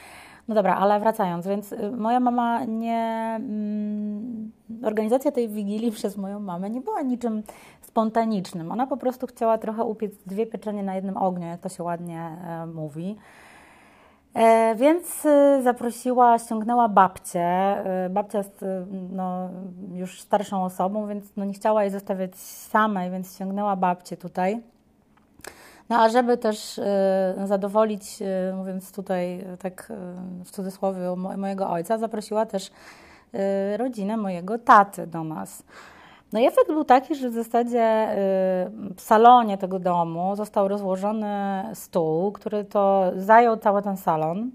No 0.49 0.55
dobra, 0.55 0.77
ale 0.77 1.01
wracając, 1.01 1.47
więc 1.47 1.73
y, 1.73 1.93
moja 1.93 2.21
mama 2.21 2.65
nie. 2.65 3.37
Mm, 3.39 4.53
organizacja 4.83 5.33
tej 5.33 5.49
wigilii 5.49 5.93
przez 5.93 6.17
moją 6.17 6.41
mamę 6.41 6.71
nie 6.71 6.81
była 6.81 7.03
niczym 7.03 7.43
spontanicznym. 7.83 8.73
Ona 8.73 8.87
po 8.87 8.97
prostu 8.97 9.27
chciała 9.27 9.59
trochę 9.59 9.85
upiec 9.85 10.13
dwie 10.27 10.47
pieczenie 10.47 10.83
na 10.83 10.95
jednym 10.95 11.17
ogniu, 11.17 11.47
jak 11.47 11.61
to 11.61 11.69
się 11.69 11.83
ładnie 11.83 12.21
e, 12.21 12.67
mówi. 12.67 13.17
E, 14.35 14.75
więc 14.75 15.27
e, 15.27 15.63
zaprosiła, 15.63 16.39
ściągnęła 16.39 16.89
babcię. 16.89 17.77
Babcia 18.11 18.39
jest 18.39 18.63
e, 18.63 18.87
no, 19.13 19.49
już 19.93 20.21
starszą 20.21 20.65
osobą, 20.65 21.07
więc 21.07 21.37
no, 21.37 21.45
nie 21.45 21.55
chciała 21.55 21.83
jej 21.83 21.93
zostawiać 21.93 22.37
samej, 22.37 23.11
więc 23.11 23.35
ściągnęła 23.35 23.77
babcię 23.77 24.17
tutaj. 24.17 24.63
No 25.89 25.97
a 25.97 26.09
żeby 26.09 26.39
też 26.39 26.79
e, 26.79 27.35
zadowolić, 27.45 28.23
e, 28.23 28.55
mówiąc 28.57 28.93
tutaj 28.93 29.45
tak 29.59 29.93
w 30.45 30.51
cudzysłowie 30.51 31.17
mojego 31.17 31.71
ojca, 31.71 31.99
zaprosiła 31.99 32.47
też 32.47 32.71
rodzinę 33.77 34.17
mojego 34.17 34.59
taty 34.59 35.07
do 35.07 35.25
nas. 35.25 35.63
No 36.33 36.41
i 36.41 36.47
efekt 36.47 36.67
był 36.67 36.85
taki, 36.85 37.15
że 37.15 37.31
w 37.31 37.35
zasadzie 37.35 38.09
w 38.97 39.01
salonie 39.01 39.59
tego 39.59 39.79
domu 39.79 40.37
został 40.37 40.69
rozłożony 40.69 41.63
stół, 41.75 42.33
który 42.33 42.65
to 42.65 43.13
zajął 43.17 43.57
cały 43.57 43.83
ten 43.83 43.97
salon. 43.97 44.51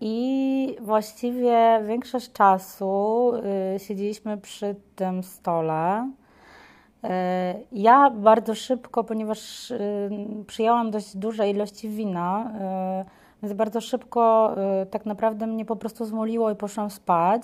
I 0.00 0.76
właściwie 0.80 1.82
większość 1.86 2.32
czasu 2.32 3.32
siedzieliśmy 3.78 4.38
przy 4.38 4.76
tym 4.96 5.22
stole. 5.22 6.10
E, 7.04 7.54
ja 7.72 8.10
bardzo 8.10 8.54
szybko, 8.54 9.04
ponieważ 9.04 9.70
y, 9.70 10.10
przyjęłam 10.46 10.90
dość 10.90 11.16
duże 11.16 11.50
ilości 11.50 11.88
wina, 11.88 12.52
e, 12.60 13.04
więc 13.42 13.54
bardzo 13.54 13.80
szybko 13.80 14.54
e, 14.56 14.86
tak 14.86 15.06
naprawdę 15.06 15.46
mnie 15.46 15.64
po 15.64 15.76
prostu 15.76 16.04
zmoliło 16.04 16.50
i 16.50 16.56
poszłam 16.56 16.90
spać. 16.90 17.42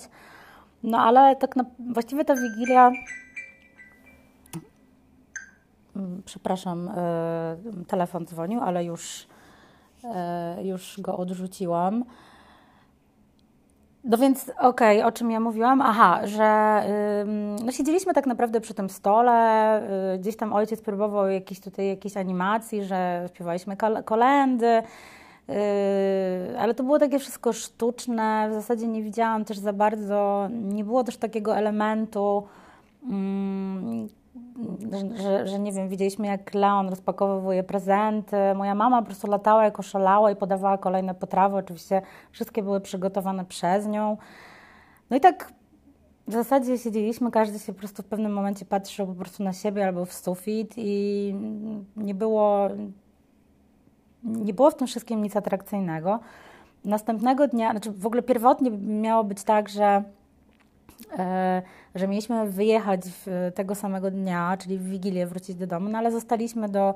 No 0.83 0.99
ale 0.99 1.35
tak 1.35 1.55
na, 1.55 1.65
właściwie 1.79 2.25
ta 2.25 2.35
wigilia. 2.35 2.91
Mm, 5.95 6.21
przepraszam, 6.25 6.91
telefon 7.87 8.25
dzwonił, 8.25 8.59
ale 8.59 8.85
już, 8.85 9.27
już 10.63 10.99
go 11.01 11.17
odrzuciłam. 11.17 12.03
No 14.07 14.17
więc 14.17 14.51
okej, 14.59 14.97
okay, 14.97 15.05
o 15.05 15.11
czym 15.11 15.31
ja 15.31 15.39
mówiłam? 15.39 15.81
Aha, 15.81 16.19
że 16.23 16.83
yy, 17.57 17.65
no 17.65 17.71
siedzieliśmy 17.71 18.13
tak 18.13 18.25
naprawdę 18.25 18.61
przy 18.61 18.73
tym 18.73 18.89
stole, 18.89 19.81
yy, 20.11 20.19
gdzieś 20.19 20.37
tam 20.37 20.53
ojciec 20.53 20.81
próbował 20.81 21.29
jakiejś 21.29 21.59
tutaj 21.59 21.87
jakiejś 21.87 22.17
animacji, 22.17 22.83
że 22.83 23.29
śpiewaliśmy 23.33 23.77
kolendy, 24.05 24.81
yy, 25.47 25.55
ale 26.59 26.73
to 26.73 26.83
było 26.83 26.99
takie 26.99 27.19
wszystko 27.19 27.53
sztuczne, 27.53 28.47
w 28.49 28.53
zasadzie 28.53 28.87
nie 28.87 29.03
widziałam 29.03 29.45
też 29.45 29.57
za 29.57 29.73
bardzo, 29.73 30.47
nie 30.51 30.83
było 30.83 31.03
też 31.03 31.17
takiego 31.17 31.57
elementu 31.57 32.43
mm, 33.03 34.07
że, 35.15 35.47
że 35.47 35.59
nie 35.59 35.71
wiem, 35.71 35.89
widzieliśmy 35.89 36.27
jak 36.27 36.53
Leon 36.53 36.89
rozpakowuje 36.89 37.63
prezenty. 37.63 38.37
Moja 38.55 38.75
mama 38.75 39.01
po 39.01 39.05
prostu 39.05 39.27
latała 39.27 39.63
jako 39.63 39.81
szalała 39.81 40.31
i 40.31 40.35
podawała 40.35 40.77
kolejne 40.77 41.15
potrawy. 41.15 41.57
Oczywiście 41.57 42.01
wszystkie 42.31 42.63
były 42.63 42.81
przygotowane 42.81 43.45
przez 43.45 43.87
nią. 43.87 44.17
No 45.09 45.17
i 45.17 45.19
tak 45.19 45.53
w 46.27 46.33
zasadzie 46.33 46.77
siedzieliśmy, 46.77 47.31
każdy 47.31 47.59
się 47.59 47.73
po 47.73 47.79
prostu 47.79 48.03
w 48.03 48.05
pewnym 48.05 48.33
momencie 48.33 48.65
patrzył 48.65 49.07
po 49.07 49.13
prostu 49.13 49.43
na 49.43 49.53
siebie 49.53 49.85
albo 49.85 50.05
w 50.05 50.13
sufit 50.13 50.73
i 50.77 51.35
nie 51.97 52.15
było, 52.15 52.69
nie 54.23 54.53
było 54.53 54.71
w 54.71 54.75
tym 54.75 54.87
wszystkim 54.87 55.21
nic 55.21 55.35
atrakcyjnego. 55.35 56.19
Następnego 56.85 57.47
dnia, 57.47 57.71
znaczy 57.71 57.91
w 57.91 58.05
ogóle 58.05 58.23
pierwotnie 58.23 58.71
miało 58.71 59.23
być 59.23 59.43
tak, 59.43 59.69
że 59.69 60.03
że 61.95 62.07
mieliśmy 62.07 62.49
wyjechać 62.49 63.01
tego 63.55 63.75
samego 63.75 64.11
dnia, 64.11 64.57
czyli 64.59 64.77
w 64.77 64.89
Wigilię 64.89 65.27
wrócić 65.27 65.55
do 65.55 65.67
domu, 65.67 65.89
no 65.89 65.97
ale 65.97 66.11
zostaliśmy 66.11 66.69
do 66.69 66.93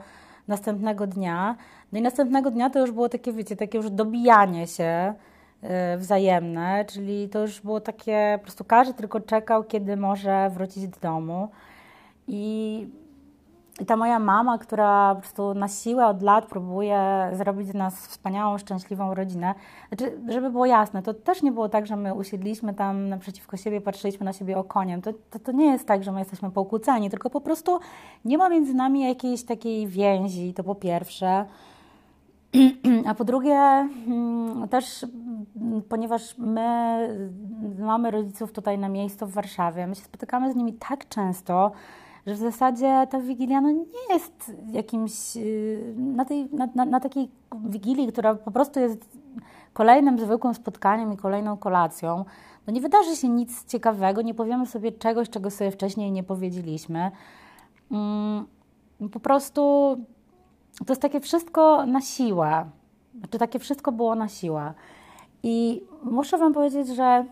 następnego 0.47 1.07
dnia. 1.07 1.55
No 1.91 1.99
i 1.99 2.01
następnego 2.01 2.51
dnia 2.51 2.69
to 2.69 2.79
już 2.79 2.91
było 2.91 3.09
takie, 3.09 3.33
wiecie, 3.33 3.55
takie 3.55 3.77
już 3.77 3.89
dobijanie 3.89 4.67
się 4.67 5.13
e, 5.61 5.97
wzajemne, 5.97 6.85
czyli 6.85 7.29
to 7.29 7.39
już 7.39 7.61
było 7.61 7.81
takie, 7.81 8.33
po 8.37 8.43
prostu 8.43 8.63
każdy 8.63 8.93
tylko 8.93 9.19
czekał, 9.19 9.63
kiedy 9.63 9.97
może 9.97 10.49
wrócić 10.49 10.87
do 10.87 10.99
domu. 11.01 11.49
I 12.27 12.87
i 13.81 13.85
ta 13.85 13.97
moja 13.97 14.19
mama, 14.19 14.57
która 14.57 15.15
po 15.15 15.21
prostu 15.21 15.53
na 15.53 15.67
siłę 15.67 16.07
od 16.07 16.21
lat 16.21 16.45
próbuje 16.45 17.29
zrobić 17.33 17.67
z 17.67 17.73
nas 17.73 18.07
wspaniałą, 18.07 18.57
szczęśliwą 18.57 19.13
rodzinę. 19.13 19.53
Znaczy, 19.87 20.19
żeby 20.29 20.49
było 20.49 20.65
jasne, 20.65 21.03
to 21.03 21.13
też 21.13 21.41
nie 21.41 21.51
było 21.51 21.69
tak, 21.69 21.87
że 21.87 21.95
my 21.95 22.13
usiedliśmy 22.13 22.73
tam 22.73 23.09
naprzeciwko 23.09 23.57
siebie, 23.57 23.81
patrzyliśmy 23.81 24.25
na 24.25 24.33
siebie 24.33 24.57
okoniem. 24.57 25.01
To, 25.01 25.13
to, 25.29 25.39
to 25.39 25.51
nie 25.51 25.65
jest 25.65 25.87
tak, 25.87 26.03
że 26.03 26.11
my 26.11 26.19
jesteśmy 26.19 26.51
pokłóceni, 26.51 27.09
tylko 27.09 27.29
po 27.29 27.41
prostu 27.41 27.79
nie 28.25 28.37
ma 28.37 28.49
między 28.49 28.73
nami 28.73 29.01
jakiejś 29.01 29.43
takiej 29.43 29.87
więzi, 29.87 30.53
to 30.53 30.63
po 30.63 30.75
pierwsze. 30.75 31.45
A 33.07 33.15
po 33.15 33.23
drugie, 33.23 33.55
mm, 34.07 34.67
też 34.69 35.05
ponieważ 35.89 36.37
my 36.37 37.07
mamy 37.79 38.11
rodziców 38.11 38.51
tutaj 38.51 38.77
na 38.77 38.89
miejscu 38.89 39.27
w 39.27 39.31
Warszawie, 39.31 39.87
my 39.87 39.95
się 39.95 40.01
spotykamy 40.01 40.53
z 40.53 40.55
nimi 40.55 40.73
tak 40.73 41.07
często, 41.07 41.71
że 42.27 42.33
w 42.33 42.37
zasadzie 42.37 43.07
ta 43.09 43.19
Wigilia 43.19 43.61
no, 43.61 43.71
nie 43.71 44.13
jest 44.13 44.53
jakimś, 44.71 45.37
y, 45.37 45.93
na, 45.97 46.25
tej, 46.25 46.49
na, 46.53 46.69
na, 46.75 46.85
na 46.85 46.99
takiej 46.99 47.29
Wigilii, 47.65 48.07
która 48.07 48.35
po 48.35 48.51
prostu 48.51 48.79
jest 48.79 49.17
kolejnym 49.73 50.19
zwykłym 50.19 50.53
spotkaniem 50.53 51.13
i 51.13 51.17
kolejną 51.17 51.57
kolacją, 51.57 52.25
no 52.67 52.73
nie 52.73 52.81
wydarzy 52.81 53.15
się 53.15 53.29
nic 53.29 53.65
ciekawego, 53.65 54.21
nie 54.21 54.33
powiemy 54.33 54.65
sobie 54.65 54.91
czegoś, 54.91 55.29
czego 55.29 55.49
sobie 55.49 55.71
wcześniej 55.71 56.11
nie 56.11 56.23
powiedzieliśmy. 56.23 57.11
Mm, 57.91 58.45
po 59.11 59.19
prostu 59.19 59.61
to 60.85 60.93
jest 60.93 61.01
takie 61.01 61.19
wszystko 61.19 61.85
na 61.85 62.01
siłę. 62.01 62.69
Znaczy 63.19 63.37
takie 63.37 63.59
wszystko 63.59 63.91
było 63.91 64.15
na 64.15 64.27
siłę. 64.27 64.73
I 65.43 65.83
muszę 66.03 66.37
Wam 66.37 66.53
powiedzieć, 66.53 66.87
że 66.87 67.25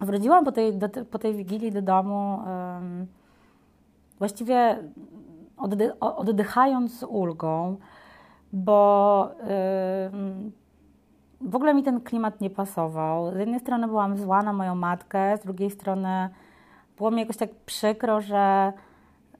wróciłam 0.00 0.44
po 0.44 0.52
tej, 0.52 0.74
do, 0.74 0.88
po 0.88 1.18
tej 1.18 1.34
Wigilii 1.34 1.72
do 1.72 1.82
domu 1.82 2.38
właściwie 4.24 4.78
oddy 5.56 6.00
oddychając 6.00 6.98
z 6.98 7.02
ulgą, 7.02 7.76
bo 8.52 9.28
yy, 9.40 9.46
w 11.40 11.56
ogóle 11.56 11.74
mi 11.74 11.82
ten 11.82 12.00
klimat 12.00 12.40
nie 12.40 12.50
pasował. 12.50 13.34
Z 13.34 13.38
jednej 13.38 13.60
strony 13.60 13.88
byłam 13.88 14.16
zła 14.16 14.42
na 14.42 14.52
moją 14.52 14.74
matkę, 14.74 15.36
z 15.36 15.44
drugiej 15.44 15.70
strony 15.70 16.28
było 16.96 17.10
mi 17.10 17.20
jakoś 17.20 17.36
tak 17.36 17.50
przykro, 17.66 18.20
że, 18.20 18.72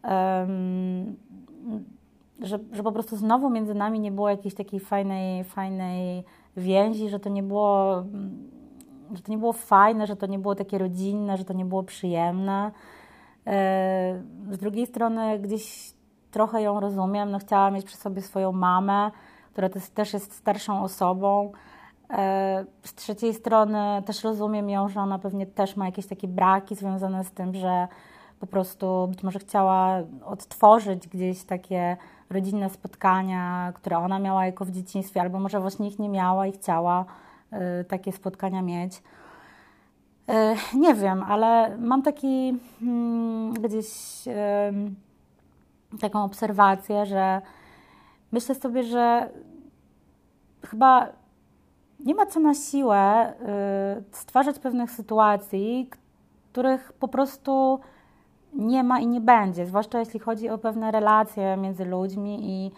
yy, 0.05 0.11
że, 2.47 2.59
że 2.73 2.83
po 2.83 2.93
prostu 2.93 3.17
znowu 3.17 3.51
między 3.51 3.75
nami 3.75 4.01
nie 4.01 4.13
było 4.13 4.31
jakiejś 4.31 4.55
takiej 4.55 4.81
fajnej, 4.81 5.45
fajnej 5.45 6.25
więzi, 6.57 7.09
że 7.09 7.21
to 7.21 7.29
nie 7.29 7.43
było, 7.43 8.05
że 9.15 9.23
to 9.23 9.33
nie 9.33 9.39
było 9.39 9.53
fajne, 9.53 10.07
że 10.07 10.17
to 10.17 10.27
nie 10.27 10.39
było 10.39 10.55
takie 10.55 10.79
rodzinne, 10.79 11.37
że 11.37 11.45
to 11.45 11.53
nie 11.53 11.65
było 11.65 11.83
przyjemne. 11.83 12.71
Z 14.51 14.59
drugiej 14.59 14.87
strony 14.87 15.39
gdzieś 15.39 15.93
trochę 16.31 16.63
ją 16.63 16.81
rozumiem, 16.81 17.31
no 17.31 17.39
chciałam 17.39 17.75
mieć 17.75 17.87
przy 17.87 17.97
sobie 17.97 18.23
swoją 18.23 18.53
mamę, 18.53 19.11
która 19.53 19.69
też 19.95 20.13
jest 20.13 20.33
starszą 20.33 20.83
osobą. 20.83 21.53
E, 22.11 22.65
z 22.83 22.95
trzeciej 22.95 23.35
strony 23.35 24.03
też 24.07 24.25
rozumiem 24.25 24.71
ją, 24.71 24.89
że 24.89 25.01
ona 25.01 25.19
pewnie 25.19 25.47
też 25.47 25.77
ma 25.77 25.87
jakieś 25.87 26.07
takie 26.07 26.29
braki 26.29 26.75
związane 26.75 27.25
z 27.25 27.31
tym, 27.31 27.55
że 27.55 27.89
po 28.41 28.47
prostu 28.47 29.09
być 29.09 29.23
może 29.23 29.39
chciała 29.39 29.99
odtworzyć 30.25 31.09
gdzieś 31.09 31.45
takie 31.45 31.97
rodzinne 32.31 32.71
spotkania, 32.71 33.73
które 33.75 33.99
ona 33.99 34.19
miała 34.19 34.47
jako 34.47 34.65
w 34.65 34.71
dzieciństwie, 34.71 35.21
albo 35.21 35.39
może 35.39 35.61
właśnie 35.61 35.89
ich 35.89 35.99
nie 35.99 36.09
miała 36.09 36.47
i 36.47 36.53
chciała 36.53 37.05
e, 37.51 37.85
takie 37.85 38.13
spotkania 38.13 38.63
mieć. 38.63 39.03
E, 40.29 40.57
nie 40.75 40.95
wiem, 40.95 41.23
ale 41.23 41.77
mam 41.79 42.03
taki 42.03 42.59
hmm, 42.81 43.53
gdzieś 43.53 43.89
taką 46.01 46.25
obserwację, 46.25 47.07
że 47.07 47.43
myślę 48.33 48.55
sobie, 48.55 48.83
że 48.83 49.31
chyba 50.67 51.09
nie 52.01 52.15
ma 52.15 52.27
co 52.27 52.41
na 52.41 52.55
siłę 52.55 53.33
y, 53.33 54.05
stwarzać 54.13 54.59
pewnych 54.59 54.91
sytuacji, 54.91 55.91
których 56.53 56.93
po 56.93 57.09
prostu 57.09 57.81
nie 58.55 58.85
ma 58.85 59.01
i 59.01 59.07
nie 59.07 59.21
będzie, 59.21 59.67
zwłaszcza 59.67 59.99
jeśli 59.99 60.21
chodzi 60.21 60.49
o 60.49 60.59
pewne 60.59 60.91
relacje 60.91 61.57
między 61.57 61.85
ludźmi 61.85 62.39
i, 62.43 62.71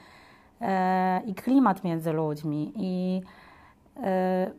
e, 0.61 1.23
i 1.27 1.35
klimat 1.35 1.85
między 1.85 2.13
ludźmi. 2.13 2.73
I 2.77 3.23
e, 4.03 4.51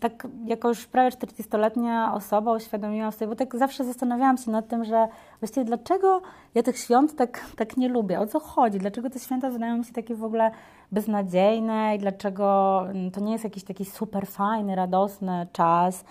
tak 0.00 0.28
jako 0.44 0.68
już 0.68 0.86
prawie 0.86 1.10
40-letnia 1.10 2.14
osoba 2.14 2.52
uświadomiłam 2.52 3.12
sobie, 3.12 3.28
bo 3.28 3.36
tak 3.36 3.56
zawsze 3.56 3.84
zastanawiałam 3.84 4.36
się 4.36 4.50
nad 4.50 4.68
tym, 4.68 4.84
że 4.84 5.08
właściwie 5.40 5.64
dlaczego 5.64 6.22
ja 6.54 6.62
tych 6.62 6.78
świąt 6.78 7.16
tak, 7.16 7.40
tak 7.56 7.76
nie 7.76 7.88
lubię, 7.88 8.20
o 8.20 8.26
co 8.26 8.40
chodzi, 8.40 8.78
dlaczego 8.78 9.10
te 9.10 9.18
święta 9.18 9.50
wydają 9.50 9.78
mi 9.78 9.84
się 9.84 9.92
takie 9.92 10.14
w 10.14 10.24
ogóle 10.24 10.50
beznadziejne 10.92 11.96
i 11.96 11.98
dlaczego 11.98 12.80
mm, 12.90 13.10
to 13.10 13.20
nie 13.20 13.32
jest 13.32 13.44
jakiś 13.44 13.64
taki 13.64 13.84
super 13.84 14.26
fajny, 14.26 14.74
radosny 14.74 15.46
czas. 15.52 16.04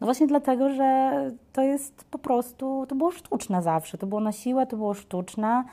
No 0.00 0.06
właśnie 0.06 0.26
dlatego, 0.26 0.70
że 0.70 1.12
to 1.52 1.62
jest 1.62 2.04
po 2.10 2.18
prostu, 2.18 2.86
to 2.88 2.94
było 2.94 3.10
sztuczne 3.10 3.62
zawsze, 3.62 3.98
to 3.98 4.06
było 4.06 4.20
na 4.20 4.32
siłę, 4.32 4.66
to 4.66 4.76
było 4.76 4.94
sztuczne. 4.94 5.64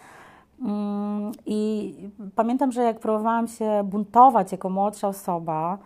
Mm, 0.62 1.32
I 1.46 1.94
pamiętam, 2.36 2.72
że 2.72 2.84
jak 2.84 3.00
próbowałam 3.00 3.48
się 3.48 3.82
buntować 3.84 4.52
jako 4.52 4.70
młodsza 4.70 5.08
osoba, 5.08 5.78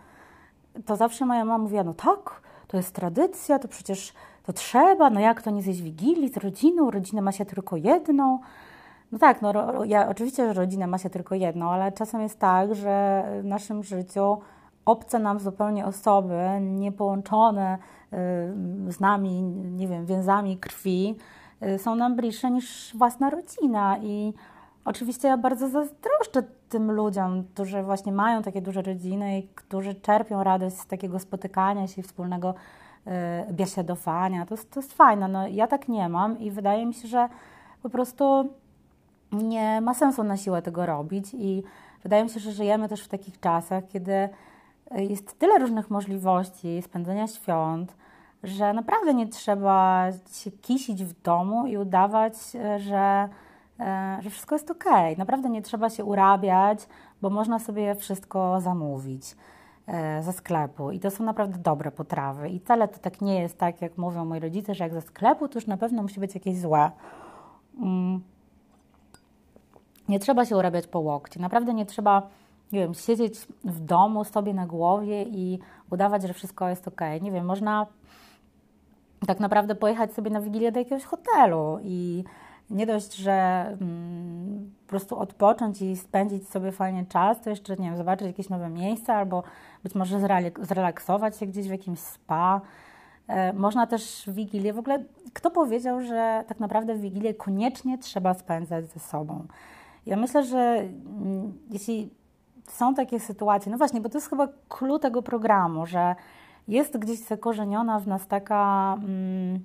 to 0.86 0.96
zawsze 0.96 1.26
moja 1.26 1.46
mama 1.46 1.64
mówiła, 1.64 1.84
no 1.84 1.94
tak, 1.94 2.42
to 2.68 2.78
jest 2.78 2.96
tradycja, 2.96 3.60
to 3.60 3.68
przecież 3.68 4.14
to 4.44 4.54
trzeba, 4.54 5.10
no 5.10 5.20
jak 5.20 5.42
to 5.42 5.52
nie 5.52 5.62
zjeść 5.62 5.82
Wigilii 5.82 6.30
z 6.30 6.38
rodziną, 6.38 6.92
rodzinę 6.92 7.22
ma 7.22 7.32
się 7.32 7.46
tylko 7.46 7.78
jedną. 7.78 8.40
No 9.12 9.20
tak, 9.20 9.42
no 9.42 9.54
ja 9.86 10.10
oczywiście, 10.10 10.48
że 10.48 10.54
rodzinę 10.54 10.88
ma 10.88 10.98
się 10.98 11.10
tylko 11.10 11.36
jedną, 11.36 11.70
ale 11.72 11.92
czasem 11.92 12.22
jest 12.22 12.40
tak, 12.40 12.76
że 12.76 13.24
w 13.42 13.46
naszym 13.46 13.84
życiu 13.84 14.38
obce 14.86 15.20
nam 15.20 15.40
zupełnie 15.40 15.86
osoby, 15.86 16.40
niepołączone 16.62 17.78
y, 17.78 18.18
z 18.92 19.00
nami, 19.00 19.42
nie 19.72 19.88
wiem, 19.88 20.06
więzami 20.06 20.58
krwi, 20.58 21.16
y, 21.64 21.80
są 21.80 21.96
nam 21.96 22.16
bliższe 22.16 22.52
niż 22.52 22.98
własna 22.98 23.30
rodzina 23.30 23.98
i 23.98 24.34
Oczywiście 24.86 25.28
ja 25.28 25.38
bardzo 25.38 25.70
zazdroszczę 25.70 26.44
tym 26.70 26.92
ludziom, 26.92 27.44
którzy 27.54 27.84
właśnie 27.84 28.12
mają 28.12 28.44
takie 28.44 28.62
duże 28.62 28.82
rodziny 28.82 29.40
i 29.40 29.48
którzy 29.56 29.96
czerpią 29.96 30.44
radość 30.44 30.76
z 30.76 30.88
takiego 30.88 31.20
spotykania 31.20 31.88
się 31.88 32.02
i 32.02 32.04
wspólnego 32.04 32.54
y, 33.08 33.54
biesiadowania. 33.54 34.46
To, 34.46 34.56
to 34.58 34.80
jest 34.80 34.94
fajne. 34.94 35.28
No, 35.28 35.48
ja 35.48 35.68
tak 35.68 35.88
nie 35.88 36.10
mam 36.10 36.40
i 36.40 36.52
wydaje 36.52 36.86
mi 36.86 36.94
się, 36.94 37.08
że 37.08 37.30
po 37.84 37.90
prostu 37.90 38.50
nie 39.32 39.82
ma 39.82 39.94
sensu 39.94 40.24
na 40.24 40.38
siłę 40.38 40.62
tego 40.62 40.86
robić 40.86 41.34
i 41.34 41.64
wydaje 42.04 42.24
mi 42.24 42.30
się, 42.30 42.40
że 42.40 42.52
żyjemy 42.52 42.90
też 42.90 43.04
w 43.04 43.08
takich 43.08 43.40
czasach, 43.40 43.84
kiedy 43.88 44.30
jest 44.92 45.40
tyle 45.40 45.60
różnych 45.60 45.90
możliwości 45.90 46.82
spędzenia 46.82 47.28
świąt, 47.28 47.96
że 48.44 48.74
naprawdę 48.74 49.14
nie 49.14 49.28
trzeba 49.28 50.08
się 50.32 50.52
kisić 50.52 51.04
w 51.04 51.22
domu 51.22 51.68
i 51.68 51.78
udawać, 51.78 52.34
że 52.78 53.30
E, 53.36 53.45
że 54.20 54.30
wszystko 54.30 54.56
jest 54.56 54.72
ok. 54.72 54.86
Naprawdę 55.18 55.50
nie 55.50 55.62
trzeba 55.62 55.90
się 55.90 56.06
urabiać, 56.06 56.88
bo 57.22 57.30
można 57.30 57.60
sobie 57.60 57.96
wszystko 57.96 58.62
zamówić 58.62 59.36
e, 59.88 60.24
ze 60.24 60.34
sklepu 60.34 60.92
i 60.92 61.00
to 61.00 61.12
są 61.12 61.24
naprawdę 61.24 61.58
dobre 61.58 61.92
potrawy. 61.92 62.50
I 62.50 62.60
wcale 62.60 62.88
to 62.88 63.00
tak 63.00 63.22
nie 63.22 63.42
jest 63.42 63.58
tak, 63.58 63.82
jak 63.82 63.98
mówią 63.98 64.26
moi 64.26 64.40
rodzice, 64.40 64.76
że 64.76 64.84
jak 64.84 64.94
ze 64.94 65.02
sklepu, 65.02 65.48
to 65.48 65.58
już 65.58 65.68
na 65.68 65.78
pewno 65.78 66.02
musi 66.02 66.20
być 66.20 66.36
jakieś 66.36 66.60
złe. 66.60 66.92
Mm. 67.82 68.22
Nie 70.10 70.20
trzeba 70.20 70.46
się 70.46 70.58
urabiać 70.58 70.88
po 70.88 71.00
łokcie. 71.00 71.40
Naprawdę 71.40 71.74
nie 71.74 71.86
trzeba, 71.86 72.22
nie 72.72 72.80
wiem, 72.80 72.94
siedzieć 72.94 73.48
w 73.64 73.80
domu 73.80 74.24
sobie 74.24 74.54
na 74.54 74.68
głowie 74.68 75.24
i 75.24 75.60
udawać, 75.92 76.24
że 76.24 76.34
wszystko 76.34 76.70
jest 76.70 76.88
ok. 76.88 77.02
Nie 77.22 77.32
wiem, 77.32 77.46
można 77.46 77.88
tak 79.28 79.40
naprawdę 79.40 79.76
pojechać 79.76 80.14
sobie 80.14 80.32
na 80.32 80.42
wigilię 80.42 80.72
do 80.72 80.80
jakiegoś 80.80 81.04
hotelu 81.04 81.80
i 81.84 82.24
nie 82.70 82.86
dość, 82.86 83.16
że 83.16 83.68
mm, 83.82 84.72
po 84.86 84.90
prostu 84.90 85.20
odpocząć 85.20 85.82
i 85.82 85.96
spędzić 85.96 86.50
sobie 86.50 86.72
fajnie 86.72 87.06
czas, 87.06 87.42
to 87.42 87.50
jeszcze, 87.50 87.76
nie 87.76 87.86
wiem, 87.86 87.98
zobaczyć 87.98 88.28
jakieś 88.28 88.50
nowe 88.50 88.70
miejsca 88.70 89.16
albo 89.16 89.44
być 89.84 89.96
może 89.96 90.20
zrelaksować 90.60 91.38
się 91.38 91.46
gdzieś 91.46 91.68
w 91.68 91.72
jakimś 91.72 92.00
spa. 92.00 92.62
E, 93.28 93.54
można 93.54 93.88
też 93.88 94.24
w 94.28 94.34
Wigilię, 94.34 94.74
w 94.74 94.80
ogóle 94.80 95.04
kto 95.34 95.52
powiedział, 95.52 96.02
że 96.02 96.44
tak 96.48 96.60
naprawdę 96.60 96.96
w 96.96 97.02
Wigilię 97.02 97.34
koniecznie 97.34 97.98
trzeba 97.98 98.34
spędzać 98.34 98.86
ze 98.86 99.00
sobą? 99.00 99.46
Ja 100.06 100.18
myślę, 100.18 100.44
że 100.44 100.60
mm, 100.60 101.54
jeśli 101.70 102.10
są 102.68 102.96
takie 102.96 103.20
sytuacje, 103.20 103.72
no 103.72 103.78
właśnie, 103.78 104.02
bo 104.02 104.10
to 104.10 104.18
jest 104.18 104.30
chyba 104.30 104.48
clue 104.70 105.00
tego 105.00 105.22
programu, 105.22 105.86
że 105.86 106.16
jest 106.68 106.98
gdzieś 106.98 107.20
zakorzeniona 107.20 108.00
w 108.00 108.08
nas 108.08 108.28
taka... 108.28 108.94
Mm, 108.94 109.60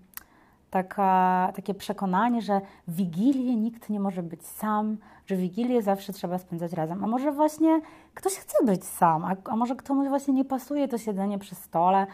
taka, 0.70 1.52
takie 1.56 1.74
przekonanie, 1.74 2.42
że 2.42 2.60
w 2.88 2.94
Wigilię 2.94 3.56
nikt 3.56 3.90
nie 3.90 4.00
może 4.00 4.22
być 4.22 4.46
sam, 4.46 4.96
że 5.26 5.36
Wigilię 5.36 5.82
zawsze 5.82 6.12
trzeba 6.12 6.38
spędzać 6.38 6.72
razem. 6.72 7.04
A 7.04 7.06
może 7.06 7.32
właśnie 7.32 7.80
ktoś 8.14 8.32
chce 8.32 8.64
być 8.64 8.84
sam, 8.84 9.24
a, 9.24 9.36
a 9.44 9.56
może 9.56 9.76
komuś 9.76 10.08
właśnie 10.08 10.34
nie 10.34 10.44
pasuje 10.44 10.88
to 10.88 10.98
siedzenie 10.98 11.38
przy 11.38 11.54
stole, 11.54 12.06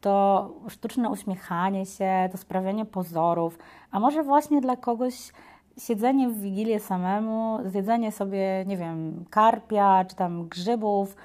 to 0.00 0.50
sztuczne 0.68 1.10
uśmiechanie 1.10 1.86
się, 1.86 2.28
to 2.32 2.38
sprawianie 2.38 2.84
pozorów, 2.84 3.58
a 3.90 4.00
może 4.00 4.22
właśnie 4.22 4.60
dla 4.60 4.76
kogoś 4.76 5.32
siedzenie 5.78 6.28
w 6.28 6.40
Wigilię 6.40 6.80
samemu, 6.80 7.58
zjedzenie 7.66 8.12
sobie, 8.12 8.64
nie 8.66 8.76
wiem, 8.76 9.24
karpia 9.30 10.04
czy 10.04 10.16
tam 10.16 10.48
grzybów 10.48 11.16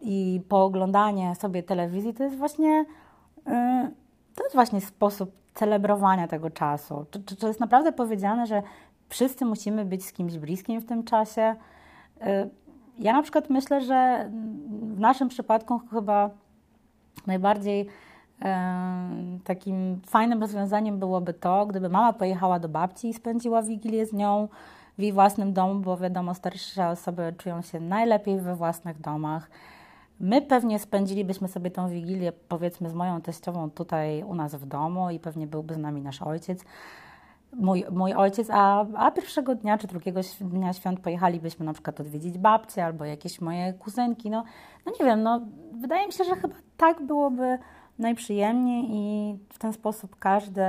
i 0.00 0.40
pooglądanie 0.48 1.34
sobie 1.34 1.62
telewizji, 1.62 2.14
to 2.14 2.24
jest 2.24 2.36
właśnie, 2.36 2.84
yy, 3.46 3.90
to 4.34 4.44
jest 4.44 4.54
właśnie 4.54 4.80
sposób 4.80 5.30
celebrowania 5.54 6.28
tego 6.28 6.50
czasu? 6.50 7.06
Czy, 7.10 7.36
czy, 7.36 7.46
jest 7.46 7.60
naprawdę 7.60 7.92
powiedziane, 7.92 8.46
że 8.46 8.62
wszyscy 9.08 9.44
musimy 9.44 9.84
być 9.84 10.04
z 10.04 10.12
kimś 10.12 10.38
bliskim 10.38 10.80
w 10.80 10.86
tym 10.86 11.04
czasie? 11.04 11.56
Y, 12.22 12.50
ja 12.98 13.12
na 13.12 13.22
przykład 13.22 13.50
myślę, 13.50 13.80
że 13.80 14.30
w 14.94 15.00
naszym 15.00 15.28
przypadku 15.28 15.80
chyba 15.90 16.30
najbardziej 17.26 17.88
takim 19.44 20.00
fajnym 20.06 20.40
rozwiązaniem 20.40 20.98
byłoby 20.98 21.34
to, 21.34 21.66
gdyby 21.66 21.88
mama 21.88 22.12
pojechała 22.12 22.58
do 22.58 22.68
babci 22.68 23.08
i 23.08 23.14
spędziła 23.14 23.62
wigilię 23.62 24.06
z 24.06 24.12
nią 24.12 24.48
w 24.98 25.02
jej 25.02 25.12
własnym 25.12 25.52
domu, 25.52 25.80
bo 25.80 25.96
wiadomo, 25.96 26.34
starsze 26.34 26.88
osoby 26.88 27.34
czują 27.38 27.62
się 27.62 27.80
najlepiej 27.80 28.40
we 28.40 28.54
własnych 28.56 29.00
domach. 29.00 29.50
My 30.20 30.42
pewnie 30.42 30.78
spędzilibyśmy 30.78 31.48
sobie 31.48 31.70
tą 31.70 31.88
wigilię, 31.88 32.32
powiedzmy, 32.32 32.90
z 32.90 32.94
moją 32.94 33.20
teściową 33.20 33.70
tutaj 33.70 34.22
u 34.22 34.34
nas 34.34 34.54
w 34.54 34.66
domu 34.66 35.10
i 35.10 35.18
pewnie 35.18 35.46
byłby 35.46 35.74
z 35.74 35.78
nami 35.78 36.02
nasz 36.02 36.22
ojciec. 36.22 36.64
Mój, 37.52 37.84
mój 37.90 38.14
ojciec, 38.14 38.48
a, 38.50 38.86
a 38.96 39.10
pierwszego 39.10 39.54
dnia 39.54 39.78
czy 39.78 39.86
drugiego 39.86 40.20
dnia 40.40 40.72
świąt 40.72 41.00
pojechalibyśmy 41.00 41.66
na 41.66 41.72
przykład 41.72 42.00
odwiedzić 42.00 42.38
babcię 42.38 42.84
albo 42.84 43.04
jakieś 43.04 43.40
moje 43.40 43.72
kuzynki. 43.72 44.30
No, 44.30 44.44
no 44.86 44.92
nie 45.00 45.06
wiem, 45.06 45.22
no 45.22 45.40
wydaje 45.72 46.06
mi 46.06 46.12
się, 46.12 46.24
że 46.24 46.36
chyba 46.36 46.54
tak 46.76 47.02
byłoby 47.02 47.58
najprzyjemniej 47.98 48.84
i 48.90 49.36
w 49.48 49.58
ten 49.58 49.72
sposób 49.72 50.16
każdy 50.18 50.62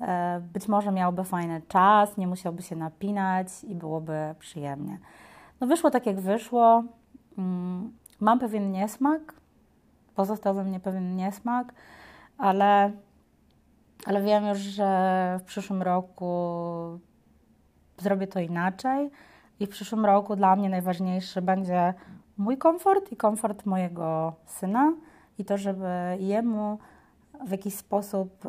e, 0.00 0.40
być 0.52 0.68
może 0.68 0.92
miałby 0.92 1.24
fajny 1.24 1.62
czas, 1.68 2.16
nie 2.16 2.26
musiałby 2.26 2.62
się 2.62 2.76
napinać 2.76 3.64
i 3.64 3.74
byłoby 3.74 4.34
przyjemnie. 4.38 4.98
No 5.60 5.66
wyszło 5.66 5.90
tak 5.90 6.06
jak 6.06 6.20
wyszło. 6.20 6.84
Mm, 7.38 7.92
Mam 8.20 8.38
pewien 8.38 8.72
niesmak, 8.72 9.34
pozostał 10.14 10.54
we 10.54 10.64
mnie 10.64 10.80
pewien 10.80 11.16
niesmak, 11.16 11.74
ale, 12.38 12.92
ale 14.06 14.22
wiem 14.22 14.46
już, 14.46 14.58
że 14.58 15.38
w 15.42 15.44
przyszłym 15.44 15.82
roku 15.82 16.34
zrobię 17.98 18.26
to 18.26 18.40
inaczej 18.40 19.10
i 19.60 19.66
w 19.66 19.70
przyszłym 19.70 20.06
roku 20.06 20.36
dla 20.36 20.56
mnie 20.56 20.68
najważniejszy 20.68 21.42
będzie 21.42 21.94
mój 22.38 22.58
komfort 22.58 23.12
i 23.12 23.16
komfort 23.16 23.66
mojego 23.66 24.32
syna 24.46 24.92
i 25.38 25.44
to, 25.44 25.58
żeby 25.58 25.88
jemu 26.18 26.78
w 27.46 27.50
jakiś 27.50 27.74
sposób 27.74 28.42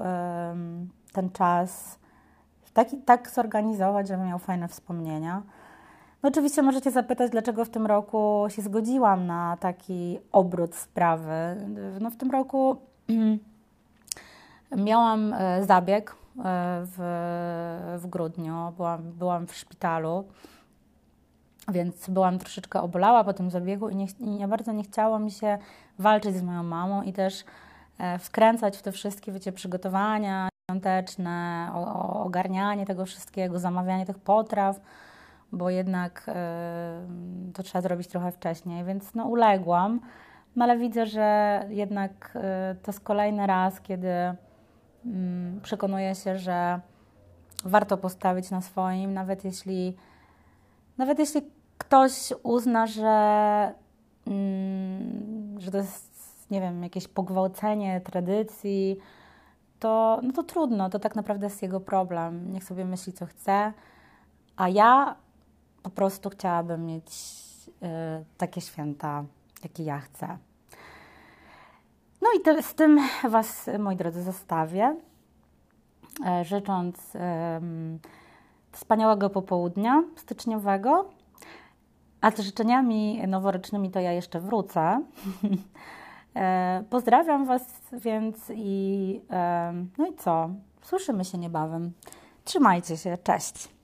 ten 1.13 1.29
czas 1.29 1.99
tak 3.05 3.29
zorganizować, 3.29 4.07
żeby 4.07 4.23
miał 4.23 4.39
fajne 4.39 4.67
wspomnienia. 4.67 5.41
No 6.23 6.29
oczywiście 6.29 6.61
możecie 6.61 6.91
zapytać, 6.91 7.31
dlaczego 7.31 7.65
w 7.65 7.69
tym 7.69 7.85
roku 7.85 8.45
się 8.49 8.61
zgodziłam 8.61 9.27
na 9.27 9.57
taki 9.59 10.19
obrót 10.31 10.75
sprawy. 10.75 11.33
No 12.01 12.09
w 12.09 12.15
tym 12.15 12.31
roku 12.31 12.77
miałam 14.87 15.33
e, 15.33 15.65
zabieg 15.65 16.11
e, 16.11 16.13
w, 16.85 16.97
w 18.01 18.07
grudniu, 18.07 18.73
byłam, 18.77 19.11
byłam 19.11 19.47
w 19.47 19.55
szpitalu, 19.55 20.23
więc 21.71 22.09
byłam 22.09 22.39
troszeczkę 22.39 22.81
obolała 22.81 23.23
po 23.23 23.33
tym 23.33 23.51
zabiegu 23.51 23.89
i 23.89 23.95
nie, 23.95 24.07
nie 24.19 24.47
bardzo 24.47 24.71
nie 24.71 24.83
chciało 24.83 25.19
mi 25.19 25.31
się 25.31 25.57
walczyć 25.99 26.35
z 26.35 26.43
moją 26.43 26.63
mamą 26.63 27.03
i 27.03 27.13
też 27.13 27.43
e, 27.97 28.19
wkręcać 28.19 28.77
w 28.77 28.81
te 28.81 28.91
wszystkie, 28.91 29.31
wiecie, 29.31 29.51
przygotowania 29.51 30.49
świąteczne, 30.71 31.69
ogarnianie 32.13 32.85
tego 32.85 33.05
wszystkiego, 33.05 33.59
zamawianie 33.59 34.05
tych 34.05 34.19
potraw 34.19 34.79
bo 35.51 35.69
jednak 35.69 36.25
e, 36.27 37.07
to 37.53 37.63
trzeba 37.63 37.81
zrobić 37.81 38.07
trochę 38.07 38.31
wcześniej, 38.31 38.83
więc 38.83 39.15
no 39.15 39.25
uległam, 39.25 39.99
no 40.55 40.63
ale 40.65 40.77
widzę, 40.77 41.05
że 41.05 41.61
jednak 41.69 42.31
e, 42.35 42.75
to 42.83 42.91
jest 42.91 42.99
kolejny 42.99 43.47
raz, 43.47 43.81
kiedy 43.81 44.09
mm, 45.05 45.61
przekonuję 45.61 46.15
się, 46.15 46.37
że 46.37 46.79
warto 47.65 47.97
postawić 47.97 48.51
na 48.51 48.61
swoim, 48.61 49.13
nawet 49.13 49.45
jeśli, 49.45 49.95
nawet 50.97 51.19
jeśli 51.19 51.41
ktoś 51.77 52.33
uzna, 52.43 52.87
że, 52.87 53.73
mm, 54.27 55.59
że 55.59 55.71
to 55.71 55.77
jest 55.77 56.11
nie 56.51 56.61
wiem, 56.61 56.83
jakieś 56.83 57.07
pogwałcenie 57.07 58.01
tradycji, 58.01 58.97
to, 59.79 60.19
no 60.23 60.33
to 60.33 60.43
trudno, 60.43 60.89
to 60.89 60.99
tak 60.99 61.15
naprawdę 61.15 61.45
jest 61.45 61.61
jego 61.61 61.79
problem. 61.79 62.53
Niech 62.53 62.63
sobie 62.63 62.85
myśli, 62.85 63.13
co 63.13 63.25
chce, 63.25 63.73
a 64.57 64.69
ja 64.69 65.15
po 65.83 65.89
prostu 65.89 66.29
chciałabym 66.29 66.85
mieć 66.85 67.11
y, 67.67 68.25
takie 68.37 68.61
święta, 68.61 69.23
jakie 69.63 69.83
ja 69.83 69.99
chcę. 69.99 70.37
No 72.21 72.27
i 72.37 72.41
to, 72.41 72.61
z 72.61 72.75
tym 72.75 72.99
Was, 73.29 73.69
moi 73.79 73.95
drodzy, 73.95 74.23
zostawię, 74.23 74.95
e, 76.25 76.45
życząc 76.45 77.13
wspaniałego 78.71 79.29
popołudnia 79.29 80.03
styczniowego. 80.15 81.09
A 82.21 82.31
z 82.31 82.39
życzeniami 82.39 83.27
noworocznymi 83.27 83.91
to 83.91 83.99
ja 83.99 84.11
jeszcze 84.11 84.39
wrócę. 84.39 85.03
E, 86.35 86.83
pozdrawiam 86.89 87.45
Was 87.45 87.81
więc 87.93 88.51
i 88.55 89.21
no 89.97 90.07
i 90.07 90.15
co? 90.15 90.49
Słyszymy 90.81 91.25
się 91.25 91.37
niebawem. 91.37 91.91
Trzymajcie 92.43 92.97
się, 92.97 93.17
cześć. 93.23 93.80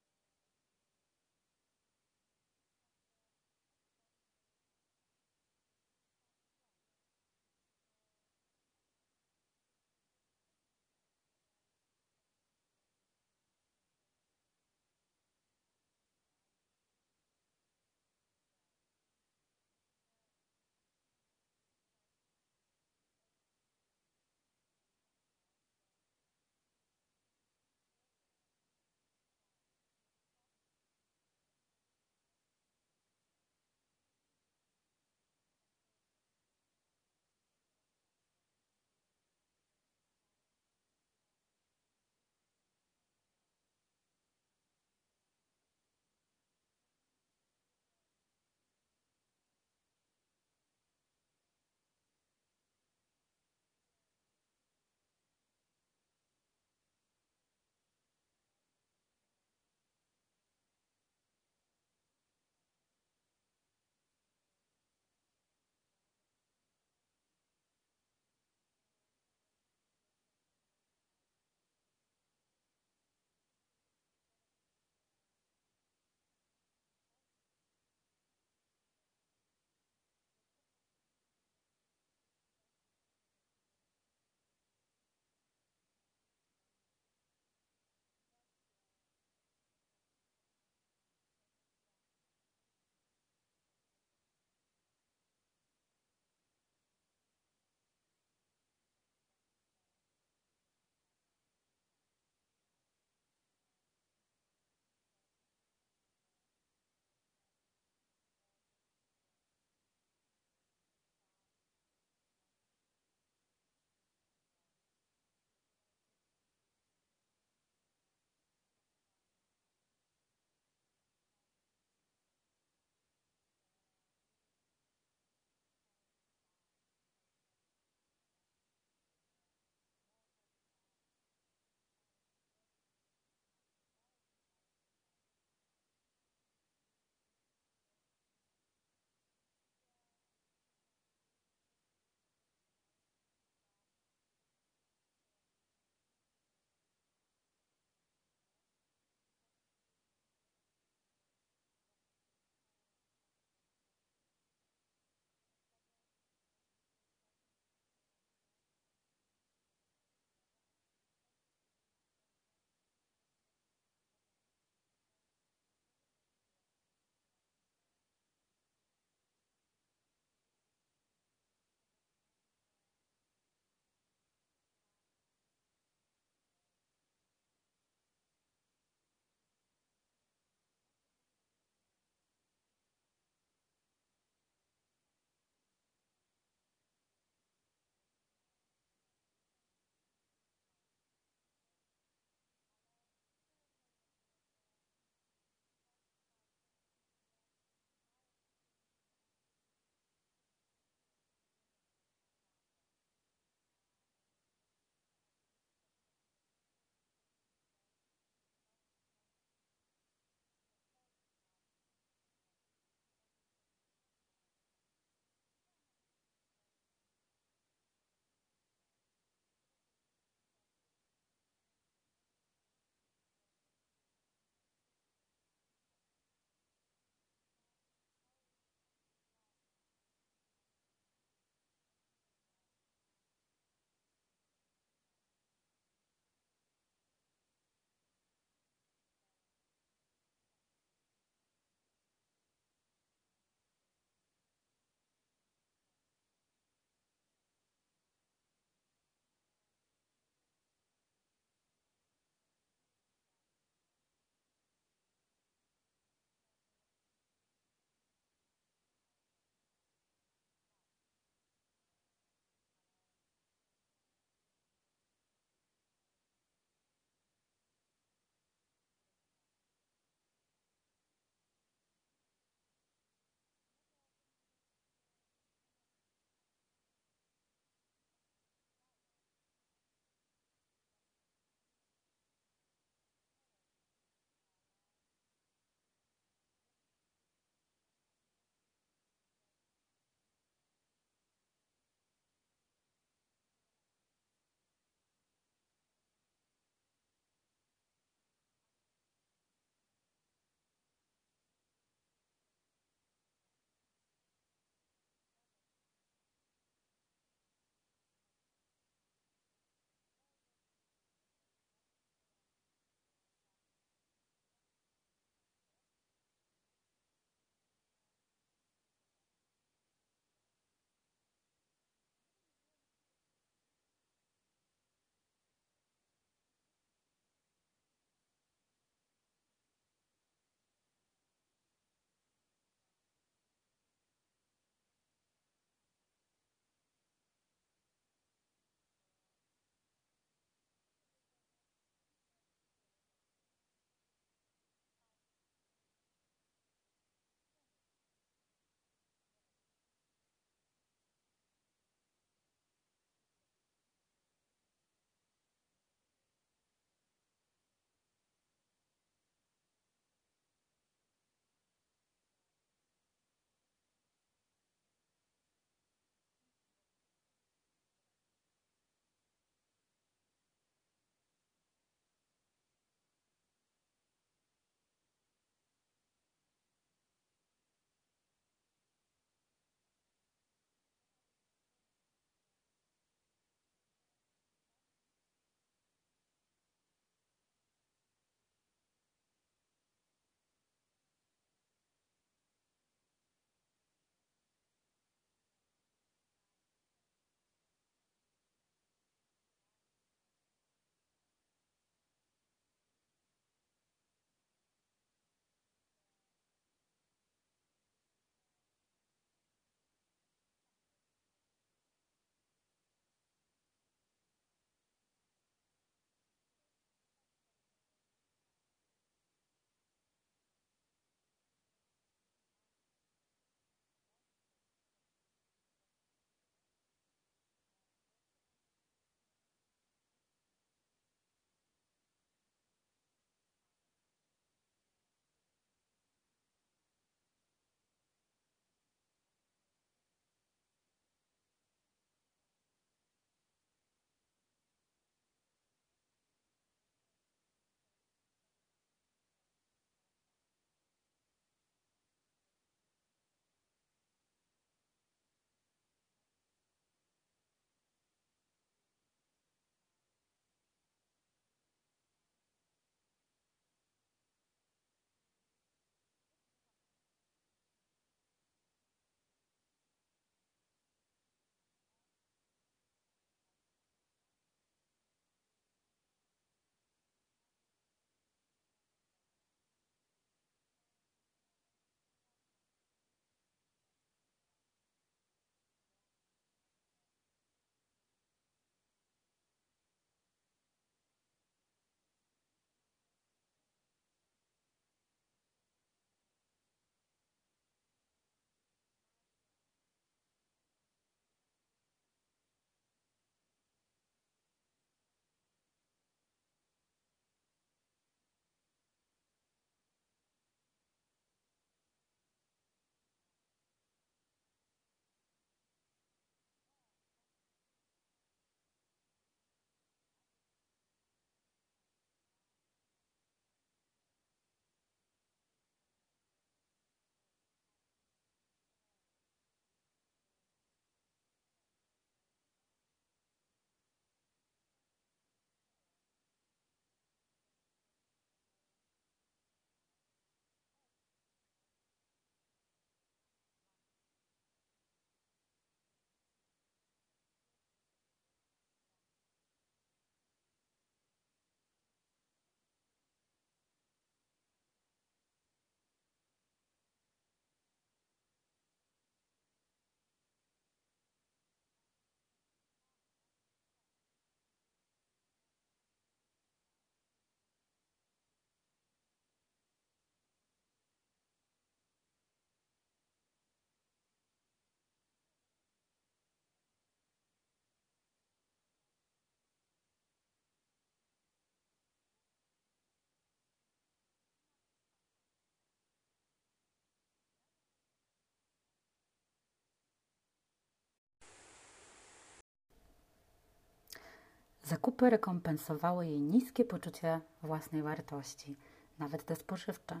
Zakupy 594.68 595.10
rekompensowały 595.10 596.06
jej 596.06 596.20
niskie 596.20 596.64
poczucie 596.64 597.20
własnej 597.42 597.82
wartości, 597.82 598.56
nawet 598.98 599.24
te 599.24 599.36
spożywcze. 599.36 600.00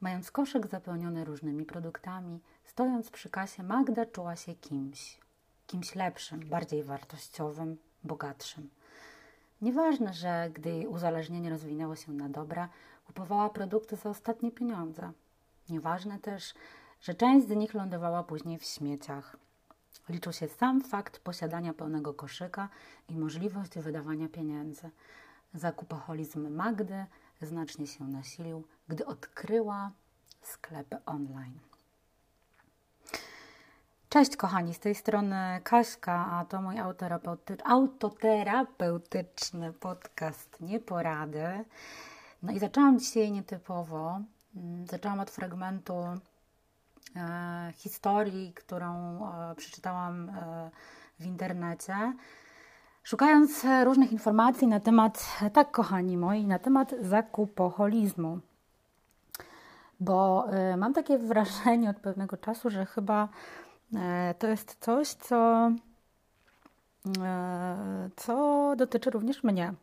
Mając 0.00 0.30
koszyk 0.30 0.66
zapełniony 0.66 1.24
różnymi 1.24 1.64
produktami, 1.64 2.40
stojąc 2.64 3.10
przy 3.10 3.30
kasie, 3.30 3.62
Magda 3.62 4.06
czuła 4.06 4.36
się 4.36 4.54
kimś, 4.54 5.20
kimś 5.66 5.94
lepszym, 5.94 6.40
bardziej 6.48 6.84
wartościowym, 6.84 7.76
bogatszym. 8.02 8.70
Nieważne, 9.62 10.14
że 10.14 10.50
gdy 10.54 10.70
jej 10.70 10.86
uzależnienie 10.86 11.50
rozwinęło 11.50 11.96
się 11.96 12.12
na 12.12 12.28
dobra, 12.28 12.68
kupowała 13.06 13.50
produkty 13.50 13.96
za 13.96 14.10
ostatnie 14.10 14.52
pieniądze. 14.52 15.12
Nieważne 15.68 16.18
też, 16.18 16.54
że 17.00 17.14
część 17.14 17.46
z 17.46 17.50
nich 17.50 17.74
lądowała 17.74 18.22
później 18.22 18.58
w 18.58 18.64
śmieciach. 18.64 19.36
Liczył 20.08 20.32
się 20.32 20.48
sam 20.48 20.80
fakt 20.80 21.18
posiadania 21.18 21.74
pełnego 21.74 22.14
koszyka 22.14 22.68
i 23.08 23.16
możliwość 23.16 23.78
wydawania 23.78 24.28
pieniędzy. 24.28 24.90
Zakupoholizm 25.54 26.54
Magdy 26.54 27.06
znacznie 27.42 27.86
się 27.86 28.04
nasilił, 28.04 28.64
gdy 28.88 29.06
odkryła 29.06 29.90
sklepy 30.42 30.96
online. 31.06 31.58
Cześć 34.08 34.36
kochani, 34.36 34.74
z 34.74 34.78
tej 34.78 34.94
strony 34.94 35.60
Kaśka, 35.64 36.26
a 36.30 36.44
to 36.44 36.62
mój 36.62 36.76
autoterapeutyczny 37.64 39.72
podcast 39.72 40.60
Nieporady. 40.60 41.64
No 42.42 42.52
i 42.52 42.58
zaczęłam 42.58 42.98
dzisiaj 42.98 43.32
nietypowo. 43.32 44.20
Mm, 44.56 44.86
zaczęłam 44.86 45.20
od 45.20 45.30
fragmentu 45.30 45.94
historii, 47.74 48.52
którą 48.52 49.20
e, 49.26 49.54
przeczytałam 49.54 50.28
e, 50.28 50.70
w 51.20 51.26
internecie. 51.26 52.12
Szukając 53.02 53.64
różnych 53.84 54.12
informacji 54.12 54.66
na 54.66 54.80
temat, 54.80 55.26
tak 55.52 55.70
kochani 55.70 56.16
moi, 56.16 56.46
na 56.46 56.58
temat 56.58 56.94
zakupoholizmu. 57.00 58.38
Bo 60.00 60.46
mam 60.76 60.94
takie 60.94 61.18
wrażenie 61.18 61.90
od 61.90 61.96
pewnego 61.96 62.36
czasu, 62.36 62.70
że 62.70 62.86
chyba 62.86 63.28
to 64.38 64.46
jest 64.46 64.76
coś, 64.80 65.08
co, 65.08 65.70
co 68.16 68.72
dotyczy 68.76 69.10
również 69.10 69.44
mnie. 69.44 69.74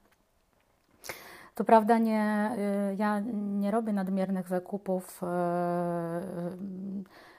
To 1.55 1.63
prawda, 1.63 1.97
nie, 1.97 2.51
ja 2.97 3.19
nie 3.33 3.71
robię 3.71 3.93
nadmiernych 3.93 4.47
zakupów 4.47 5.21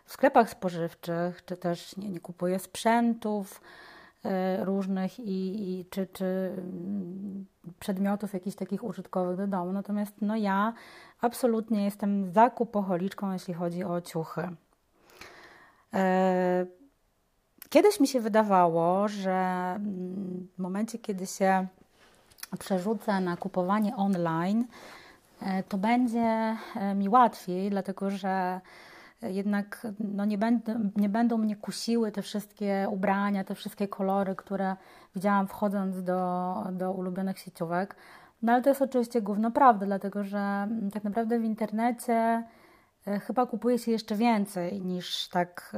w 0.04 0.12
sklepach 0.12 0.50
spożywczych, 0.50 1.44
czy 1.44 1.56
też 1.56 1.96
nie, 1.96 2.08
nie 2.08 2.20
kupuję 2.20 2.58
sprzętów 2.58 3.60
różnych 4.62 5.20
i, 5.20 5.70
i 5.70 5.84
czy, 5.90 6.06
czy 6.06 6.54
mm, 6.58 7.46
przedmiotów 7.80 8.32
jakichś 8.32 8.56
takich 8.56 8.84
użytkowych 8.84 9.36
do 9.36 9.46
domu. 9.46 9.72
Natomiast 9.72 10.14
no 10.20 10.36
ja 10.36 10.72
absolutnie 11.20 11.84
jestem 11.84 12.32
zakupoholiczką, 12.32 13.32
jeśli 13.32 13.54
chodzi 13.54 13.84
o 13.84 14.00
ciuchy. 14.00 14.48
Kiedyś 17.68 18.00
mi 18.00 18.08
się 18.08 18.20
wydawało, 18.20 19.08
że 19.08 19.32
mm, 19.76 20.48
w 20.54 20.58
momencie, 20.58 20.98
kiedy 20.98 21.26
się 21.26 21.66
przerzucę 22.56 23.20
na 23.20 23.36
kupowanie 23.36 23.96
online, 23.96 24.64
e, 25.42 25.62
to 25.62 25.78
będzie 25.78 26.56
e, 26.76 26.94
mi 26.94 27.08
łatwiej, 27.08 27.70
dlatego 27.70 28.10
że 28.10 28.60
jednak 29.22 29.86
no 30.00 30.24
nie, 30.24 30.38
będę, 30.38 30.80
nie 30.96 31.08
będą 31.08 31.38
mnie 31.38 31.56
kusiły 31.56 32.12
te 32.12 32.22
wszystkie 32.22 32.86
ubrania, 32.90 33.44
te 33.44 33.54
wszystkie 33.54 33.88
kolory, 33.88 34.36
które 34.36 34.76
widziałam 35.14 35.48
wchodząc 35.48 36.02
do, 36.02 36.54
do 36.72 36.92
ulubionych 36.92 37.38
sieciówek. 37.38 37.96
No 38.42 38.52
ale 38.52 38.62
to 38.62 38.68
jest 38.68 38.82
oczywiście 38.82 39.22
gówno 39.22 39.50
prawda, 39.50 39.86
dlatego 39.86 40.24
że 40.24 40.38
mm, 40.38 40.90
tak 40.90 41.04
naprawdę 41.04 41.38
w 41.38 41.44
internecie 41.44 42.44
e, 43.06 43.20
chyba 43.20 43.46
kupuje 43.46 43.78
się 43.78 43.90
jeszcze 43.92 44.14
więcej 44.14 44.80
niż 44.80 45.28
tak 45.28 45.76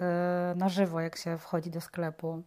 na 0.56 0.68
żywo, 0.68 1.00
jak 1.00 1.16
się 1.16 1.38
wchodzi 1.38 1.70
do 1.70 1.80
sklepu. 1.80 2.42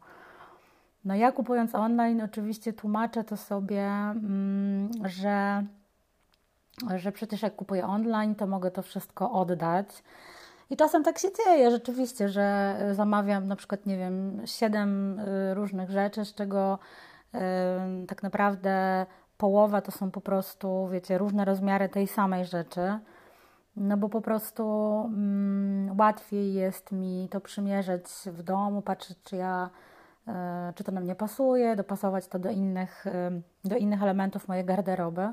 No 1.06 1.16
ja 1.16 1.32
kupując 1.32 1.76
online 1.76 2.22
oczywiście 2.22 2.74
tłumaczę 2.74 3.24
to 3.24 3.38
sobie, 3.38 3.84
mm, 3.86 4.90
że, 5.06 5.64
że 6.96 7.12
przecież 7.12 7.42
jak 7.42 7.56
kupuję 7.56 7.88
online, 7.88 8.36
to 8.36 8.48
mogę 8.48 8.72
to 8.72 8.82
wszystko 8.82 9.32
oddać. 9.32 10.04
I 10.70 10.78
czasem 10.78 11.04
tak 11.04 11.20
się 11.20 11.28
dzieje 11.34 11.72
rzeczywiście, 11.72 12.30
że 12.30 12.78
zamawiam 12.92 13.48
na 13.48 13.56
przykład, 13.56 13.86
nie 13.86 13.98
wiem, 13.98 14.42
siedem 14.46 15.20
y, 15.20 15.54
różnych 15.54 15.90
rzeczy, 15.90 16.26
z 16.26 16.34
czego 16.34 16.80
y, 17.36 17.38
tak 18.08 18.24
naprawdę 18.24 19.06
połowa 19.38 19.82
to 19.82 19.92
są 19.92 20.12
po 20.12 20.22
prostu, 20.22 20.88
wiecie, 20.92 21.18
różne 21.18 21.46
rozmiary 21.46 21.90
tej 21.90 22.08
samej 22.08 22.46
rzeczy. 22.46 23.00
No 23.76 23.98
bo 23.98 24.10
po 24.10 24.22
prostu 24.22 24.64
mm, 25.06 26.00
łatwiej 26.00 26.54
jest 26.54 26.92
mi 26.92 27.28
to 27.32 27.42
przymierzyć 27.42 28.06
w 28.26 28.44
domu, 28.44 28.82
patrzeć, 28.82 29.18
czy 29.24 29.36
ja, 29.36 29.70
czy 30.76 30.84
to 30.84 30.92
na 30.92 31.02
mnie 31.02 31.16
pasuje, 31.16 31.76
dopasować 31.76 32.28
to 32.28 32.40
do 32.40 32.50
innych, 32.50 33.06
do 33.64 33.76
innych 33.78 34.04
elementów 34.04 34.48
mojej 34.48 34.66
garderoby. 34.66 35.30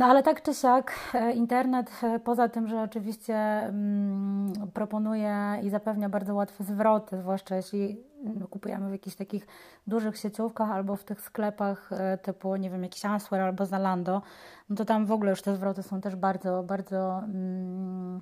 No 0.00 0.06
ale 0.06 0.22
tak 0.22 0.42
czy 0.42 0.54
siak, 0.54 0.92
e, 1.14 1.32
internet, 1.32 1.90
e, 2.02 2.20
poza 2.20 2.48
tym, 2.48 2.68
że 2.68 2.82
oczywiście 2.82 3.34
mm, 3.36 4.52
proponuje 4.74 5.60
i 5.62 5.70
zapewnia 5.70 6.08
bardzo 6.08 6.34
łatwe 6.34 6.64
zwroty, 6.64 7.18
zwłaszcza 7.18 7.56
jeśli 7.56 8.04
mm, 8.24 8.46
kupujemy 8.46 8.88
w 8.88 8.92
jakichś 8.92 9.16
takich 9.16 9.46
dużych 9.86 10.16
sieciówkach 10.16 10.70
albo 10.70 10.96
w 10.96 11.04
tych 11.04 11.20
sklepach 11.20 11.92
e, 11.92 12.18
typu, 12.18 12.56
nie 12.56 12.70
wiem, 12.70 12.82
jakiś 12.82 13.04
Answer 13.04 13.40
albo 13.40 13.66
Zalando, 13.66 14.22
no 14.68 14.76
to 14.76 14.84
tam 14.84 15.06
w 15.06 15.12
ogóle 15.12 15.30
już 15.30 15.42
te 15.42 15.56
zwroty 15.56 15.82
są 15.82 16.00
też 16.00 16.16
bardzo, 16.16 16.62
bardzo 16.62 17.18
mm, 17.24 18.20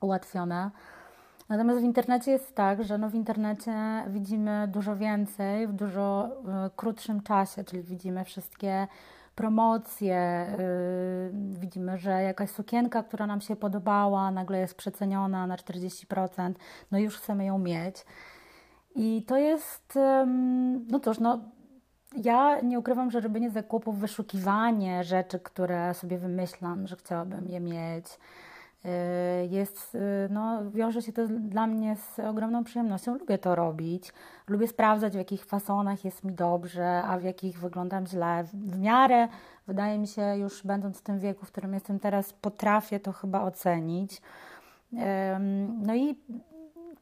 ułatwione. 0.00 0.70
Natomiast 1.48 1.80
w 1.80 1.84
internecie 1.84 2.30
jest 2.30 2.54
tak, 2.54 2.84
że 2.84 2.98
no 2.98 3.10
w 3.10 3.14
internecie 3.14 3.72
widzimy 4.08 4.68
dużo 4.68 4.96
więcej 4.96 5.66
w 5.66 5.72
dużo 5.72 6.28
krótszym 6.76 7.22
czasie, 7.22 7.64
czyli 7.64 7.82
widzimy 7.82 8.24
wszystkie 8.24 8.86
promocje, 9.34 10.46
yy, 10.58 11.58
widzimy, 11.60 11.98
że 11.98 12.22
jakaś 12.22 12.50
sukienka, 12.50 13.02
która 13.02 13.26
nam 13.26 13.40
się 13.40 13.56
podobała, 13.56 14.30
nagle 14.30 14.58
jest 14.58 14.74
przeceniona 14.74 15.46
na 15.46 15.56
40%, 15.56 16.52
no 16.90 16.98
już 16.98 17.18
chcemy 17.18 17.44
ją 17.44 17.58
mieć. 17.58 18.06
I 18.94 19.24
to 19.26 19.36
jest, 19.36 19.98
no 20.88 21.00
cóż, 21.00 21.18
no 21.18 21.40
ja 22.24 22.60
nie 22.60 22.78
ukrywam, 22.78 23.10
że 23.10 23.20
robienie 23.20 23.50
zakupów, 23.50 23.98
wyszukiwanie 23.98 25.04
rzeczy, 25.04 25.38
które 25.40 25.94
sobie 25.94 26.18
wymyślam, 26.18 26.86
że 26.86 26.96
chciałabym 26.96 27.48
je 27.48 27.60
mieć, 27.60 28.06
jest, 29.50 29.94
y, 29.94 29.98
no, 30.30 30.70
wiąże 30.70 31.02
się 31.02 31.12
to 31.12 31.28
dla 31.28 31.66
mnie 31.66 31.96
z 31.96 32.18
ogromną 32.18 32.64
przyjemnością. 32.64 33.18
Lubię 33.18 33.38
to 33.38 33.54
robić. 33.54 34.12
Lubię 34.48 34.68
sprawdzać, 34.68 35.12
w 35.12 35.16
jakich 35.16 35.44
fasonach 35.44 36.04
jest 36.04 36.24
mi 36.24 36.32
dobrze, 36.32 37.02
a 37.02 37.18
w 37.18 37.22
jakich 37.22 37.58
wyglądam 37.58 38.06
źle. 38.06 38.44
W 38.44 38.78
miarę, 38.78 39.28
wydaje 39.66 39.98
mi 39.98 40.06
się, 40.06 40.36
już 40.36 40.62
będąc 40.62 40.98
w 40.98 41.02
tym 41.02 41.18
wieku, 41.18 41.46
w 41.46 41.52
którym 41.52 41.74
jestem 41.74 42.00
teraz, 42.00 42.32
potrafię 42.32 43.00
to 43.00 43.12
chyba 43.12 43.42
ocenić. 43.42 44.22
No 45.68 45.94
i 45.94 46.18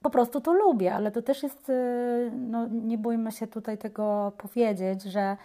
po 0.02 0.10
prostu 0.10 0.40
to 0.40 0.52
lubię, 0.52 0.94
ale 0.94 1.10
to 1.10 1.22
też 1.22 1.42
jest, 1.42 1.68
y, 1.68 2.30
no, 2.36 2.66
nie 2.66 2.98
bójmy 2.98 3.32
się 3.32 3.46
tutaj 3.46 3.78
tego 3.78 4.32
powiedzieć, 4.38 5.02
że 5.02 5.36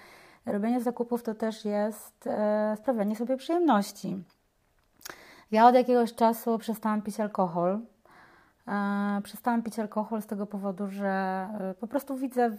robienie 0.45 0.81
zakupów 0.81 1.23
to 1.23 1.35
też 1.35 1.65
jest 1.65 2.29
sprawianie 2.75 3.15
sobie 3.15 3.37
przyjemności. 3.37 4.23
Ja 5.51 5.67
od 5.67 5.75
jakiegoś 5.75 6.15
czasu 6.15 6.57
przestałam 6.57 7.01
pić 7.01 7.19
alkohol. 7.19 7.79
E, 8.67 9.21
przestałam 9.23 9.63
pić 9.63 9.79
alkohol 9.79 10.21
z 10.21 10.25
tego 10.25 10.45
powodu, 10.45 10.87
że 10.87 11.07
e, 11.59 11.73
po 11.79 11.87
prostu 11.87 12.15
widzę, 12.15 12.51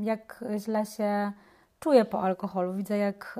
jak 0.00 0.44
źle 0.58 0.86
się 0.86 1.32
czuję 1.80 2.04
po 2.04 2.22
alkoholu. 2.22 2.74
Widzę, 2.74 2.98
jak, 2.98 3.38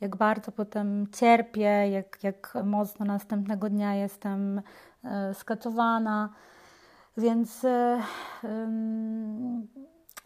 jak 0.00 0.16
bardzo 0.16 0.52
potem 0.52 1.06
cierpię, 1.12 1.90
jak, 1.90 2.24
jak 2.24 2.54
mocno 2.64 3.06
następnego 3.06 3.70
dnia 3.70 3.94
jestem 3.94 4.62
e, 5.04 5.34
skatowana. 5.34 6.28
Więc 7.16 7.66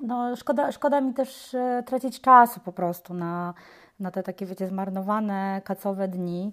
no, 0.01 0.37
szkoda, 0.37 0.73
szkoda 0.73 1.01
mi 1.01 1.15
też 1.15 1.57
tracić 1.87 2.21
czasu 2.21 2.61
po 2.61 2.73
prostu 2.73 3.15
na, 3.15 3.55
na 4.01 4.11
te 4.11 4.23
takie, 4.23 4.47
wiecie, 4.47 4.67
zmarnowane, 4.67 5.63
kacowe 5.65 6.09
dni. 6.09 6.53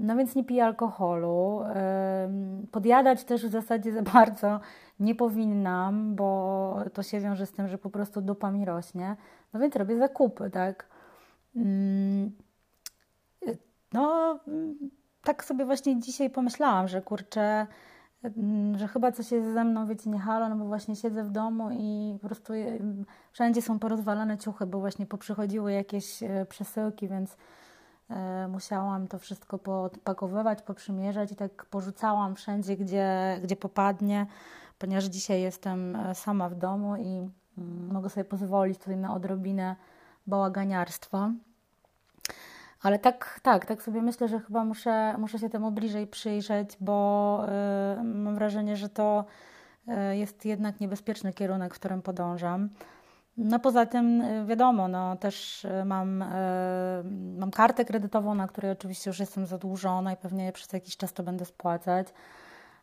No 0.00 0.16
więc 0.16 0.34
nie 0.34 0.44
piję 0.44 0.64
alkoholu. 0.64 1.60
Podjadać 2.70 3.24
też 3.24 3.46
w 3.46 3.50
zasadzie 3.50 3.92
za 3.92 4.02
bardzo 4.02 4.60
nie 5.00 5.14
powinnam, 5.14 6.14
bo 6.14 6.76
to 6.94 7.02
się 7.02 7.20
wiąże 7.20 7.46
z 7.46 7.52
tym, 7.52 7.68
że 7.68 7.78
po 7.78 7.90
prostu 7.90 8.20
dupa 8.20 8.50
mi 8.50 8.64
rośnie. 8.64 9.16
No 9.52 9.60
więc 9.60 9.76
robię 9.76 9.98
zakupy, 9.98 10.50
tak. 10.50 10.88
Mm, 11.56 12.32
no, 13.92 14.38
tak 15.22 15.44
sobie 15.44 15.64
właśnie 15.64 16.00
dzisiaj 16.00 16.30
pomyślałam, 16.30 16.88
że 16.88 17.02
kurczę, 17.02 17.66
mm, 18.22 18.78
że 18.78 18.88
chyba 18.88 19.12
coś 19.12 19.32
jest 19.32 19.52
ze 19.52 19.64
mną, 19.64 19.86
wiecie, 19.86 20.10
nie 20.10 20.18
halo, 20.18 20.48
no 20.48 20.56
bo 20.56 20.64
właśnie 20.64 20.96
siedzę 20.96 21.24
w 21.24 21.30
domu 21.30 21.70
i 21.72 22.18
po 22.22 22.26
prostu 22.26 22.52
wszędzie 23.32 23.62
są 23.62 23.78
porozwalane 23.78 24.38
ciuchy, 24.38 24.66
bo 24.66 24.80
właśnie 24.80 25.06
poprzychodziły 25.06 25.72
jakieś 25.72 26.20
przesyłki, 26.48 27.08
więc 27.08 27.36
musiałam 28.48 29.08
to 29.08 29.18
wszystko 29.18 29.58
podpakowywać, 29.58 30.62
poprzymierzać 30.62 31.32
i 31.32 31.36
tak 31.36 31.64
porzucałam 31.64 32.34
wszędzie, 32.34 32.76
gdzie, 32.76 33.38
gdzie 33.42 33.56
popadnie, 33.56 34.26
ponieważ 34.78 35.04
dzisiaj 35.04 35.40
jestem 35.40 35.98
sama 36.14 36.48
w 36.48 36.54
domu 36.54 36.96
i 36.96 37.28
mm, 37.58 37.92
mogę 37.92 38.10
sobie 38.10 38.24
pozwolić 38.24 38.78
tutaj 38.78 38.96
na 38.96 39.14
odrobinę 39.14 39.76
bałaganiarstwa. 40.26 41.30
Ale 42.82 42.98
tak, 42.98 43.40
tak, 43.42 43.66
tak 43.66 43.82
sobie 43.82 44.02
myślę, 44.02 44.28
że 44.28 44.40
chyba 44.40 44.64
muszę, 44.64 45.14
muszę 45.18 45.38
się 45.38 45.50
temu 45.50 45.70
bliżej 45.70 46.06
przyjrzeć, 46.06 46.76
bo 46.80 47.44
y, 48.00 48.04
mam 48.04 48.34
wrażenie, 48.34 48.76
że 48.76 48.88
to 48.88 49.24
jest 50.12 50.44
jednak 50.44 50.80
niebezpieczny 50.80 51.32
kierunek, 51.32 51.74
w 51.74 51.78
którym 51.78 52.02
podążam. 52.02 52.68
No 53.36 53.58
poza 53.58 53.86
tym 53.86 54.20
y, 54.20 54.46
wiadomo, 54.46 54.88
no 54.88 55.16
też 55.16 55.66
mam, 55.84 56.24
mam 57.38 57.50
kartę 57.50 57.84
kredytową, 57.84 58.34
na 58.34 58.46
której 58.46 58.70
oczywiście 58.70 59.10
już 59.10 59.20
jestem 59.20 59.46
zadłużona 59.46 60.12
i 60.12 60.16
pewnie 60.16 60.52
przez 60.52 60.72
jakiś 60.72 60.96
czas 60.96 61.12
to 61.12 61.22
będę 61.22 61.44
spłacać. 61.44 62.08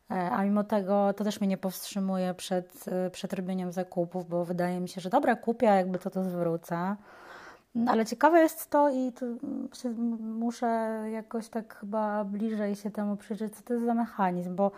A 0.10 0.44
mimo 0.44 0.64
tego 0.64 1.14
to 1.14 1.24
też 1.24 1.42
mnie 1.42 1.48
nie 1.48 1.58
powstrzymuje 1.58 2.34
przed, 2.34 2.86
przed 3.12 3.34
robieniem 3.34 3.72
zakupów, 3.72 4.30
bo 4.30 4.46
wydaje 4.46 4.80
mi 4.80 4.90
się, 4.90 5.02
że 5.02 5.10
dobra, 5.10 5.36
kupię, 5.36 5.66
jakby 5.66 6.00
to 6.00 6.10
to 6.10 6.24
zwrócę. 6.24 6.96
Ale 7.88 8.06
ciekawe 8.06 8.40
jest 8.40 8.70
to 8.70 8.90
i 8.90 9.12
to 9.12 9.26
muszę 10.20 10.68
jakoś 11.12 11.50
tak 11.50 11.76
chyba 11.80 12.24
bliżej 12.24 12.76
się 12.76 12.92
temu 12.92 13.18
przyjrzeć, 13.18 13.56
co 13.56 13.64
to 13.64 13.74
jest 13.74 13.86
za 13.86 13.94
mechanizm, 13.94 14.56
bo 14.56 14.72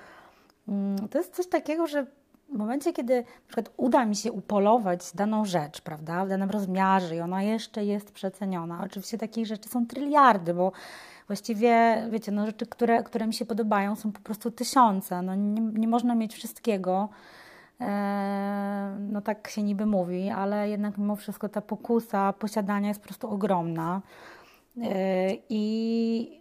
mm, 0.68 1.08
to 1.08 1.18
jest 1.18 1.36
coś 1.36 1.48
takiego, 1.48 1.88
że 1.88 2.06
w 2.54 2.58
momencie, 2.58 2.94
kiedy 2.94 3.16
na 3.16 3.48
przykład 3.48 3.70
uda 3.78 4.06
mi 4.06 4.16
się 4.16 4.32
upolować 4.32 5.12
daną 5.16 5.46
rzecz, 5.46 5.82
prawda, 5.82 6.26
w 6.26 6.30
danym 6.30 6.50
rozmiarze 6.50 7.16
i 7.16 7.20
ona 7.20 7.44
jeszcze 7.44 7.86
jest 7.86 8.12
przeceniona, 8.12 8.82
oczywiście 8.86 9.18
takich 9.18 9.46
rzeczy 9.46 9.70
są 9.70 9.88
tryliardy, 9.88 10.54
bo 10.54 10.72
właściwie, 11.28 12.04
wiecie, 12.12 12.32
no 12.32 12.46
rzeczy, 12.46 12.66
które, 12.66 13.04
które 13.04 13.28
mi 13.28 13.34
się 13.34 13.46
podobają 13.46 13.96
są 13.96 14.12
po 14.12 14.20
prostu 14.20 14.52
tysiące, 14.52 15.22
no 15.22 15.36
nie, 15.36 15.62
nie 15.62 15.88
można 15.88 16.16
mieć 16.16 16.34
wszystkiego, 16.34 17.10
E, 17.82 18.98
no 19.00 19.22
tak 19.22 19.48
się 19.50 19.64
niby 19.64 19.86
mówi, 19.86 20.30
ale 20.30 20.70
jednak 20.70 20.98
mimo 20.98 21.16
wszystko 21.16 21.50
ta 21.50 21.62
pokusa 21.62 22.34
posiadania 22.34 22.88
jest 22.88 23.00
po 23.00 23.08
prostu 23.08 23.30
ogromna. 23.30 24.02
E, 24.82 25.32
I, 25.50 26.39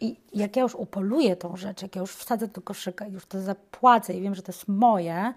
I 0.00 0.16
jak 0.34 0.56
ja 0.56 0.62
już 0.62 0.74
upoluję 0.74 1.36
tą 1.36 1.56
rzecz, 1.56 1.82
jak 1.82 1.96
ja 1.96 2.00
już 2.00 2.12
wsadzę 2.12 2.48
do 2.48 2.60
koszyka, 2.60 3.06
już 3.06 3.26
to 3.26 3.40
zapłacę 3.40 4.14
i 4.14 4.20
wiem, 4.20 4.34
że 4.34 4.42
to 4.42 4.52
jest 4.52 4.68
moje, 4.68 5.34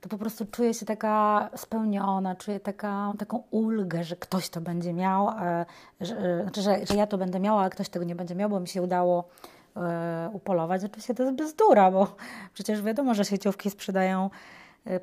to 0.00 0.08
po 0.08 0.18
prostu 0.18 0.46
czuję 0.46 0.74
się 0.74 0.86
taka 0.86 1.50
spełniona, 1.56 2.34
czuję 2.34 2.60
taka, 2.60 3.12
taką 3.18 3.42
ulgę, 3.50 4.04
że 4.04 4.16
ktoś 4.16 4.48
to 4.48 4.60
będzie 4.60 4.92
miał, 4.92 5.28
e, 5.28 5.66
że, 6.00 6.42
znaczy, 6.42 6.62
że, 6.62 6.86
że 6.86 6.96
ja 6.96 7.06
to 7.06 7.18
będę 7.18 7.40
miała, 7.40 7.62
a 7.62 7.70
ktoś 7.70 7.88
tego 7.88 8.04
nie 8.04 8.14
będzie 8.14 8.34
miał, 8.34 8.50
bo 8.50 8.60
mi 8.60 8.68
się 8.68 8.82
udało 8.82 9.28
E, 9.76 10.30
upolować. 10.32 10.84
Oczywiście 10.84 11.14
to 11.14 11.22
jest 11.22 11.36
bzdura, 11.36 11.90
bo 11.90 12.16
przecież 12.54 12.82
wiadomo, 12.82 13.14
że 13.14 13.24
sieciówki 13.24 13.70
sprzedają 13.70 14.24
e, 14.24 14.28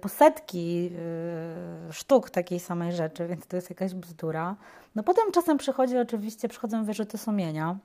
po 0.01 0.09
setki 0.09 0.91
e, 1.89 1.93
sztuk 1.93 2.29
takiej 2.29 2.59
samej 2.59 2.91
rzeczy, 2.91 3.27
więc 3.27 3.47
to 3.47 3.55
jest 3.55 3.69
jakaś 3.69 3.93
bzdura. 3.93 4.55
No 4.95 5.03
potem 5.03 5.31
czasem 5.31 5.57
przychodzi 5.57 5.97
oczywiście, 5.97 6.47
przychodzą 6.47 6.85
wyrzuty 6.85 7.17
sumienia, 7.17 7.77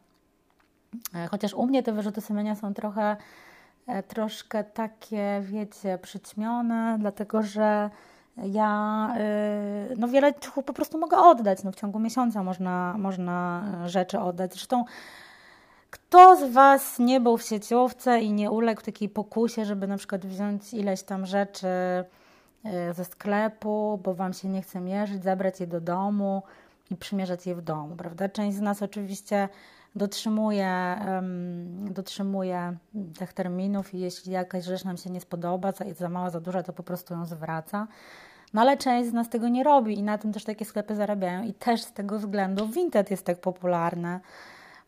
chociaż 1.30 1.54
u 1.54 1.66
mnie 1.66 1.82
te 1.82 1.92
wyrzuty 1.92 2.20
sumienia 2.20 2.54
są 2.54 2.74
trochę 2.74 3.16
troszkę 4.08 4.64
takie, 4.64 5.40
wiecie, 5.42 5.98
przyćmione, 6.02 6.96
dlatego 7.00 7.42
że 7.42 7.90
ja 8.36 9.14
no 9.96 10.08
wiele 10.08 10.34
ciuchów 10.34 10.64
po 10.64 10.72
prostu 10.72 10.98
mogę 10.98 11.16
oddać. 11.16 11.62
No 11.62 11.72
w 11.72 11.76
ciągu 11.76 11.98
miesiąca 11.98 12.42
można, 12.42 12.94
można 12.98 13.64
rzeczy 13.86 14.20
oddać. 14.20 14.52
Zresztą 14.52 14.84
kto 16.08 16.36
z 16.36 16.52
Was 16.52 16.98
nie 16.98 17.20
był 17.20 17.36
w 17.36 17.42
sieciówce 17.42 18.20
i 18.20 18.32
nie 18.32 18.50
uległ 18.50 18.82
takiej 18.82 19.08
pokusie, 19.08 19.64
żeby 19.64 19.86
na 19.86 19.96
przykład 19.96 20.26
wziąć 20.26 20.74
ileś 20.74 21.02
tam 21.02 21.26
rzeczy 21.26 21.68
e, 21.68 22.04
ze 22.94 23.04
sklepu, 23.04 24.00
bo 24.04 24.14
Wam 24.14 24.32
się 24.32 24.48
nie 24.48 24.62
chce 24.62 24.80
mierzyć, 24.80 25.24
zabrać 25.24 25.60
je 25.60 25.66
do 25.66 25.80
domu 25.80 26.42
i 26.90 26.96
przymierzać 26.96 27.46
je 27.46 27.54
w 27.54 27.62
domu, 27.62 27.96
prawda? 27.96 28.28
Część 28.28 28.56
z 28.56 28.60
nas 28.60 28.82
oczywiście 28.82 29.48
dotrzymuje, 29.96 31.00
um, 31.06 31.92
dotrzymuje 31.92 32.76
tych 33.18 33.32
terminów 33.32 33.94
i 33.94 33.98
jeśli 33.98 34.32
jakaś 34.32 34.64
rzecz 34.64 34.84
nam 34.84 34.96
się 34.96 35.10
nie 35.10 35.20
spodoba, 35.20 35.72
jest 35.84 35.98
za 35.98 36.08
mała, 36.08 36.30
za 36.30 36.40
duża, 36.40 36.62
to 36.62 36.72
po 36.72 36.82
prostu 36.82 37.14
ją 37.14 37.26
zwraca. 37.26 37.86
No 38.54 38.60
ale 38.60 38.76
część 38.76 39.10
z 39.10 39.12
nas 39.12 39.28
tego 39.28 39.48
nie 39.48 39.64
robi 39.64 39.98
i 39.98 40.02
na 40.02 40.18
tym 40.18 40.32
też 40.32 40.44
takie 40.44 40.64
sklepy 40.64 40.94
zarabiają 40.94 41.42
i 41.42 41.54
też 41.54 41.82
z 41.82 41.92
tego 41.92 42.18
względu 42.18 42.68
Vinted 42.68 43.10
jest 43.10 43.24
tak 43.24 43.40
popularne 43.40 44.20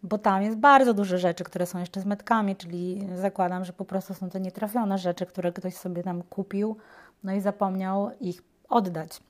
bo 0.03 0.19
tam 0.19 0.43
jest 0.43 0.57
bardzo 0.57 0.95
dużo 0.95 1.19
rzeczy, 1.19 1.45
które 1.45 1.67
są 1.67 1.79
jeszcze 1.79 2.01
z 2.01 2.05
metkami, 2.05 2.57
czyli 2.57 3.09
zakładam, 3.15 3.65
że 3.65 3.73
po 3.73 3.85
prostu 3.85 4.15
są 4.15 4.31
to 4.31 4.39
nietrafione 4.39 4.99
rzeczy, 4.99 5.27
które 5.27 5.53
ktoś 5.53 5.75
sobie 5.75 6.03
tam 6.03 6.23
kupił, 6.23 6.77
no 7.25 7.33
i 7.33 7.41
zapomniał 7.41 8.11
ich 8.21 8.43
oddać. 8.69 9.21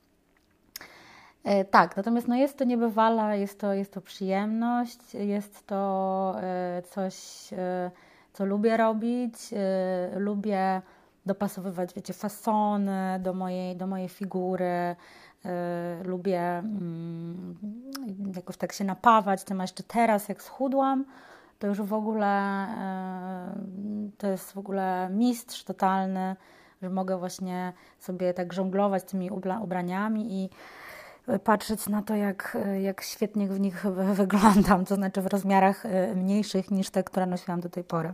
E, 1.43 1.65
tak, 1.65 1.97
natomiast 1.97 2.27
no 2.27 2.35
jest 2.35 2.57
to 2.57 2.63
niebywala, 2.63 3.35
jest 3.35 3.59
to, 3.59 3.73
jest 3.73 3.93
to 3.93 4.01
przyjemność, 4.01 5.13
jest 5.13 5.67
to 5.67 6.35
e, 6.41 6.81
coś, 6.89 7.15
e, 7.53 7.91
co 8.33 8.45
lubię 8.45 8.77
robić, 8.77 9.33
e, 9.53 10.19
lubię 10.19 10.81
dopasowywać, 11.25 11.93
wiecie, 11.93 12.13
fasony 12.13 13.19
do 13.19 13.33
mojej, 13.33 13.75
do 13.75 13.87
mojej 13.87 14.09
figury, 14.09 14.95
lubię 16.03 16.57
mm, 16.57 17.55
jakoś 18.35 18.57
tak 18.57 18.73
się 18.73 18.83
napawać 18.83 19.43
tym, 19.43 19.61
a 19.61 19.63
jeszcze 19.63 19.83
teraz 19.83 20.29
jak 20.29 20.43
schudłam, 20.43 21.05
to 21.59 21.67
już 21.67 21.81
w 21.81 21.93
ogóle 21.93 22.65
y, 24.07 24.11
to 24.17 24.27
jest 24.27 24.51
w 24.51 24.57
ogóle 24.57 25.09
mistrz 25.11 25.63
totalny, 25.63 26.35
że 26.81 26.89
mogę 26.89 27.17
właśnie 27.17 27.73
sobie 27.99 28.33
tak 28.33 28.53
żonglować 28.53 29.03
tymi 29.03 29.29
ubraniami 29.61 30.43
i 30.43 30.49
patrzeć 31.39 31.89
na 31.89 32.01
to, 32.01 32.15
jak, 32.15 32.57
jak 32.81 33.01
świetnie 33.01 33.47
w 33.47 33.59
nich 33.59 33.85
wyglądam, 34.13 34.85
to 34.85 34.95
znaczy 34.95 35.21
w 35.21 35.27
rozmiarach 35.27 35.85
y, 35.85 36.15
mniejszych 36.15 36.71
niż 36.71 36.89
te, 36.89 37.03
które 37.03 37.25
nosiłam 37.25 37.61
do 37.61 37.69
tej 37.69 37.83
pory. 37.83 38.13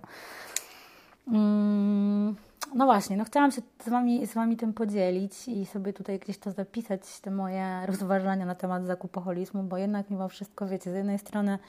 Mm. 1.27 2.35
No 2.75 2.85
właśnie, 2.85 3.17
no 3.17 3.23
chciałam 3.23 3.51
się 3.51 3.61
z 3.85 3.89
wami, 3.89 4.27
z 4.27 4.33
wami 4.33 4.57
tym 4.57 4.73
podzielić 4.73 5.47
i 5.47 5.65
sobie 5.65 5.93
tutaj 5.93 6.19
gdzieś 6.19 6.37
to 6.37 6.51
zapisać, 6.51 7.19
te 7.19 7.31
moje 7.31 7.79
rozważania 7.85 8.45
na 8.45 8.55
temat 8.55 8.85
zakupoholizmu, 8.85 9.63
bo 9.63 9.77
jednak 9.77 10.09
mimo 10.09 10.29
wszystko, 10.29 10.67
wiecie, 10.67 10.91
z 10.91 10.95
jednej 10.95 11.19
strony 11.19 11.59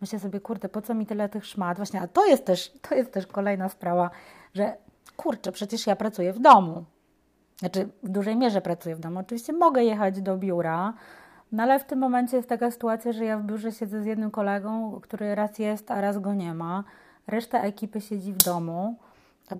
myślę 0.00 0.18
sobie, 0.18 0.40
kurde, 0.40 0.68
po 0.68 0.82
co 0.82 0.94
mi 0.94 1.06
tyle 1.06 1.28
tych 1.28 1.46
szmat? 1.46 1.76
Właśnie, 1.76 2.00
a 2.00 2.08
to 2.08 2.26
jest 2.26 2.44
też, 2.44 2.72
to 2.88 2.94
jest 2.94 3.12
też 3.12 3.26
kolejna 3.26 3.68
sprawa, 3.68 4.10
że 4.54 4.76
kurczę, 5.16 5.52
przecież 5.52 5.86
ja 5.86 5.96
pracuję 5.96 6.32
w 6.32 6.38
domu. 6.38 6.84
Znaczy, 7.58 7.88
w 8.02 8.08
dużej 8.08 8.36
mierze 8.36 8.60
pracuję 8.60 8.96
w 8.96 9.00
domu. 9.00 9.18
Oczywiście 9.18 9.52
mogę 9.52 9.84
jechać 9.84 10.22
do 10.22 10.36
biura, 10.36 10.94
no 11.52 11.62
ale 11.62 11.78
w 11.78 11.84
tym 11.84 11.98
momencie 11.98 12.36
jest 12.36 12.48
taka 12.48 12.70
sytuacja, 12.70 13.12
że 13.12 13.24
ja 13.24 13.38
w 13.38 13.44
biurze 13.44 13.72
siedzę 13.72 14.02
z 14.02 14.06
jednym 14.06 14.30
kolegą, 14.30 15.00
który 15.02 15.34
raz 15.34 15.58
jest, 15.58 15.90
a 15.90 16.00
raz 16.00 16.18
go 16.18 16.34
nie 16.34 16.54
ma. 16.54 16.84
Reszta 17.30 17.62
ekipy 17.62 18.00
siedzi 18.00 18.32
w 18.32 18.36
domu 18.36 18.96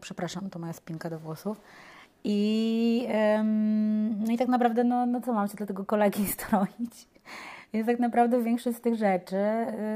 przepraszam, 0.00 0.50
to 0.50 0.58
moja 0.58 0.72
spinka 0.72 1.10
do 1.10 1.18
włosów. 1.18 1.60
I, 2.24 3.06
ym, 3.38 4.24
no 4.24 4.32
i 4.32 4.38
tak 4.38 4.48
naprawdę, 4.48 4.84
no, 4.84 5.06
no 5.06 5.20
co 5.20 5.32
mam 5.32 5.48
się 5.48 5.56
do 5.56 5.66
tego 5.66 5.84
kolegi 5.84 6.26
stroić? 6.34 7.08
Więc 7.72 7.86
tak 7.86 7.98
naprawdę 7.98 8.42
większość 8.42 8.76
z 8.76 8.80
tych 8.80 8.94
rzeczy 8.94 9.36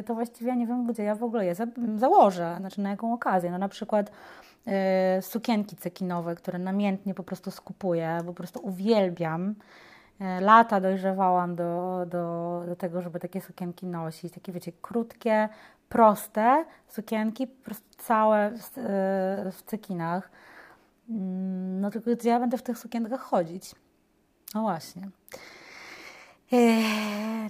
y, 0.00 0.02
to 0.02 0.14
właściwie 0.14 0.48
ja 0.48 0.54
nie 0.54 0.66
wiem, 0.66 0.86
gdzie 0.86 1.02
ja 1.02 1.14
w 1.14 1.24
ogóle 1.24 1.46
je 1.46 1.54
za, 1.54 1.66
założę, 1.96 2.56
znaczy 2.60 2.80
na 2.80 2.90
jaką 2.90 3.14
okazję. 3.14 3.50
No 3.50 3.58
na 3.58 3.68
przykład 3.68 4.10
y, 5.18 5.22
sukienki 5.22 5.76
cekinowe, 5.76 6.34
które 6.34 6.58
namiętnie 6.58 7.14
po 7.14 7.22
prostu 7.22 7.50
skupuję, 7.50 8.18
po 8.26 8.34
prostu 8.34 8.60
uwielbiam. 8.62 9.50
Y, 10.20 10.40
lata 10.40 10.80
dojrzewałam 10.80 11.56
do, 11.56 12.00
do, 12.06 12.62
do 12.66 12.76
tego, 12.76 13.02
żeby 13.02 13.20
takie 13.20 13.40
sukienki 13.40 13.86
nosić. 13.86 14.34
Takie, 14.34 14.52
wiecie, 14.52 14.72
krótkie, 14.82 15.48
proste 15.94 16.64
sukienki, 16.88 17.46
całe 17.98 18.50
w, 18.50 18.78
e, 18.78 18.82
w 19.52 19.62
cekinach. 19.66 20.30
Mm, 21.10 21.80
no 21.80 21.90
tylko 21.90 22.10
ja 22.24 22.40
będę 22.40 22.58
w 22.58 22.62
tych 22.62 22.78
sukienkach 22.78 23.20
chodzić. 23.20 23.74
No 24.54 24.62
właśnie. 24.62 25.08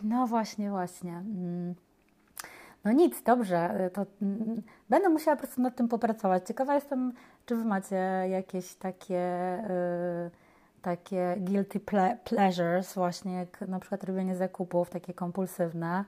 No 0.03 0.27
właśnie, 0.27 0.71
właśnie. 0.71 1.13
Mm. 1.13 1.75
No 2.85 2.93
nic, 2.93 3.23
dobrze. 3.23 3.91
To 3.93 4.07
mm, 4.23 4.63
będę 4.89 5.09
musiała 5.09 5.37
po 5.37 5.43
prostu 5.43 5.63
nad 5.63 5.77
tym 5.77 5.89
popracować. 5.89 6.49
Ciekawa 6.49 6.75
jestem, 6.75 7.13
czy 7.47 7.57
wy 7.57 7.65
macie 7.65 7.97
jakieś 8.31 8.75
takie, 8.75 9.17
e, 9.17 10.31
takie 10.83 11.37
guilty 11.39 11.81
pleasures, 12.25 12.95
właśnie 12.95 13.35
jak 13.35 13.61
na 13.61 13.81
przykład 13.81 14.05
robienie 14.05 14.37
zakupów, 14.37 14.91
takie 14.91 15.15
kompulsywne. 15.15 16.05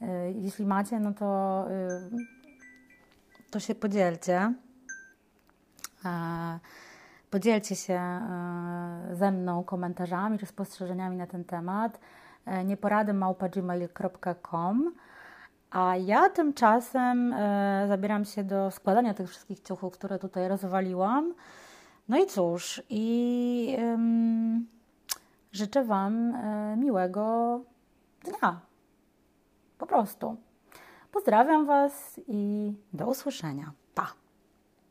E, 0.00 0.32
jeśli 0.32 0.66
macie, 0.66 1.00
no 1.00 1.12
to, 1.12 1.66
e, 1.70 1.88
to 3.50 3.60
się 3.60 3.74
podzielcie. 3.74 4.54
Podzielcie 7.30 7.76
się 7.76 8.00
ze 9.12 9.30
mną 9.32 9.64
komentarzami 9.64 10.38
czy 10.38 10.46
spostrzeżeniami 10.46 11.16
na 11.16 11.26
ten 11.26 11.44
temat. 11.44 12.00
Nieporady 12.64 13.12
małpa.gmail.com 13.12 14.92
a 15.70 15.96
ja 15.96 16.30
tymczasem 16.30 17.32
e, 17.32 17.84
zabieram 17.88 18.24
się 18.24 18.44
do 18.44 18.70
składania 18.70 19.14
tych 19.14 19.30
wszystkich 19.30 19.60
ciuchów, 19.60 19.92
które 19.92 20.18
tutaj 20.18 20.48
rozwaliłam. 20.48 21.34
No 22.08 22.18
i 22.18 22.26
cóż, 22.26 22.82
i 22.90 23.76
życzę 25.52 25.84
Wam 25.84 26.34
e, 26.34 26.76
miłego 26.76 27.60
dnia. 28.24 28.67
Po 29.78 29.86
prostu. 29.86 30.36
Pozdrawiam 31.12 31.66
Was 31.66 32.20
i 32.28 32.72
do 32.92 33.06
usłyszenia. 33.06 33.72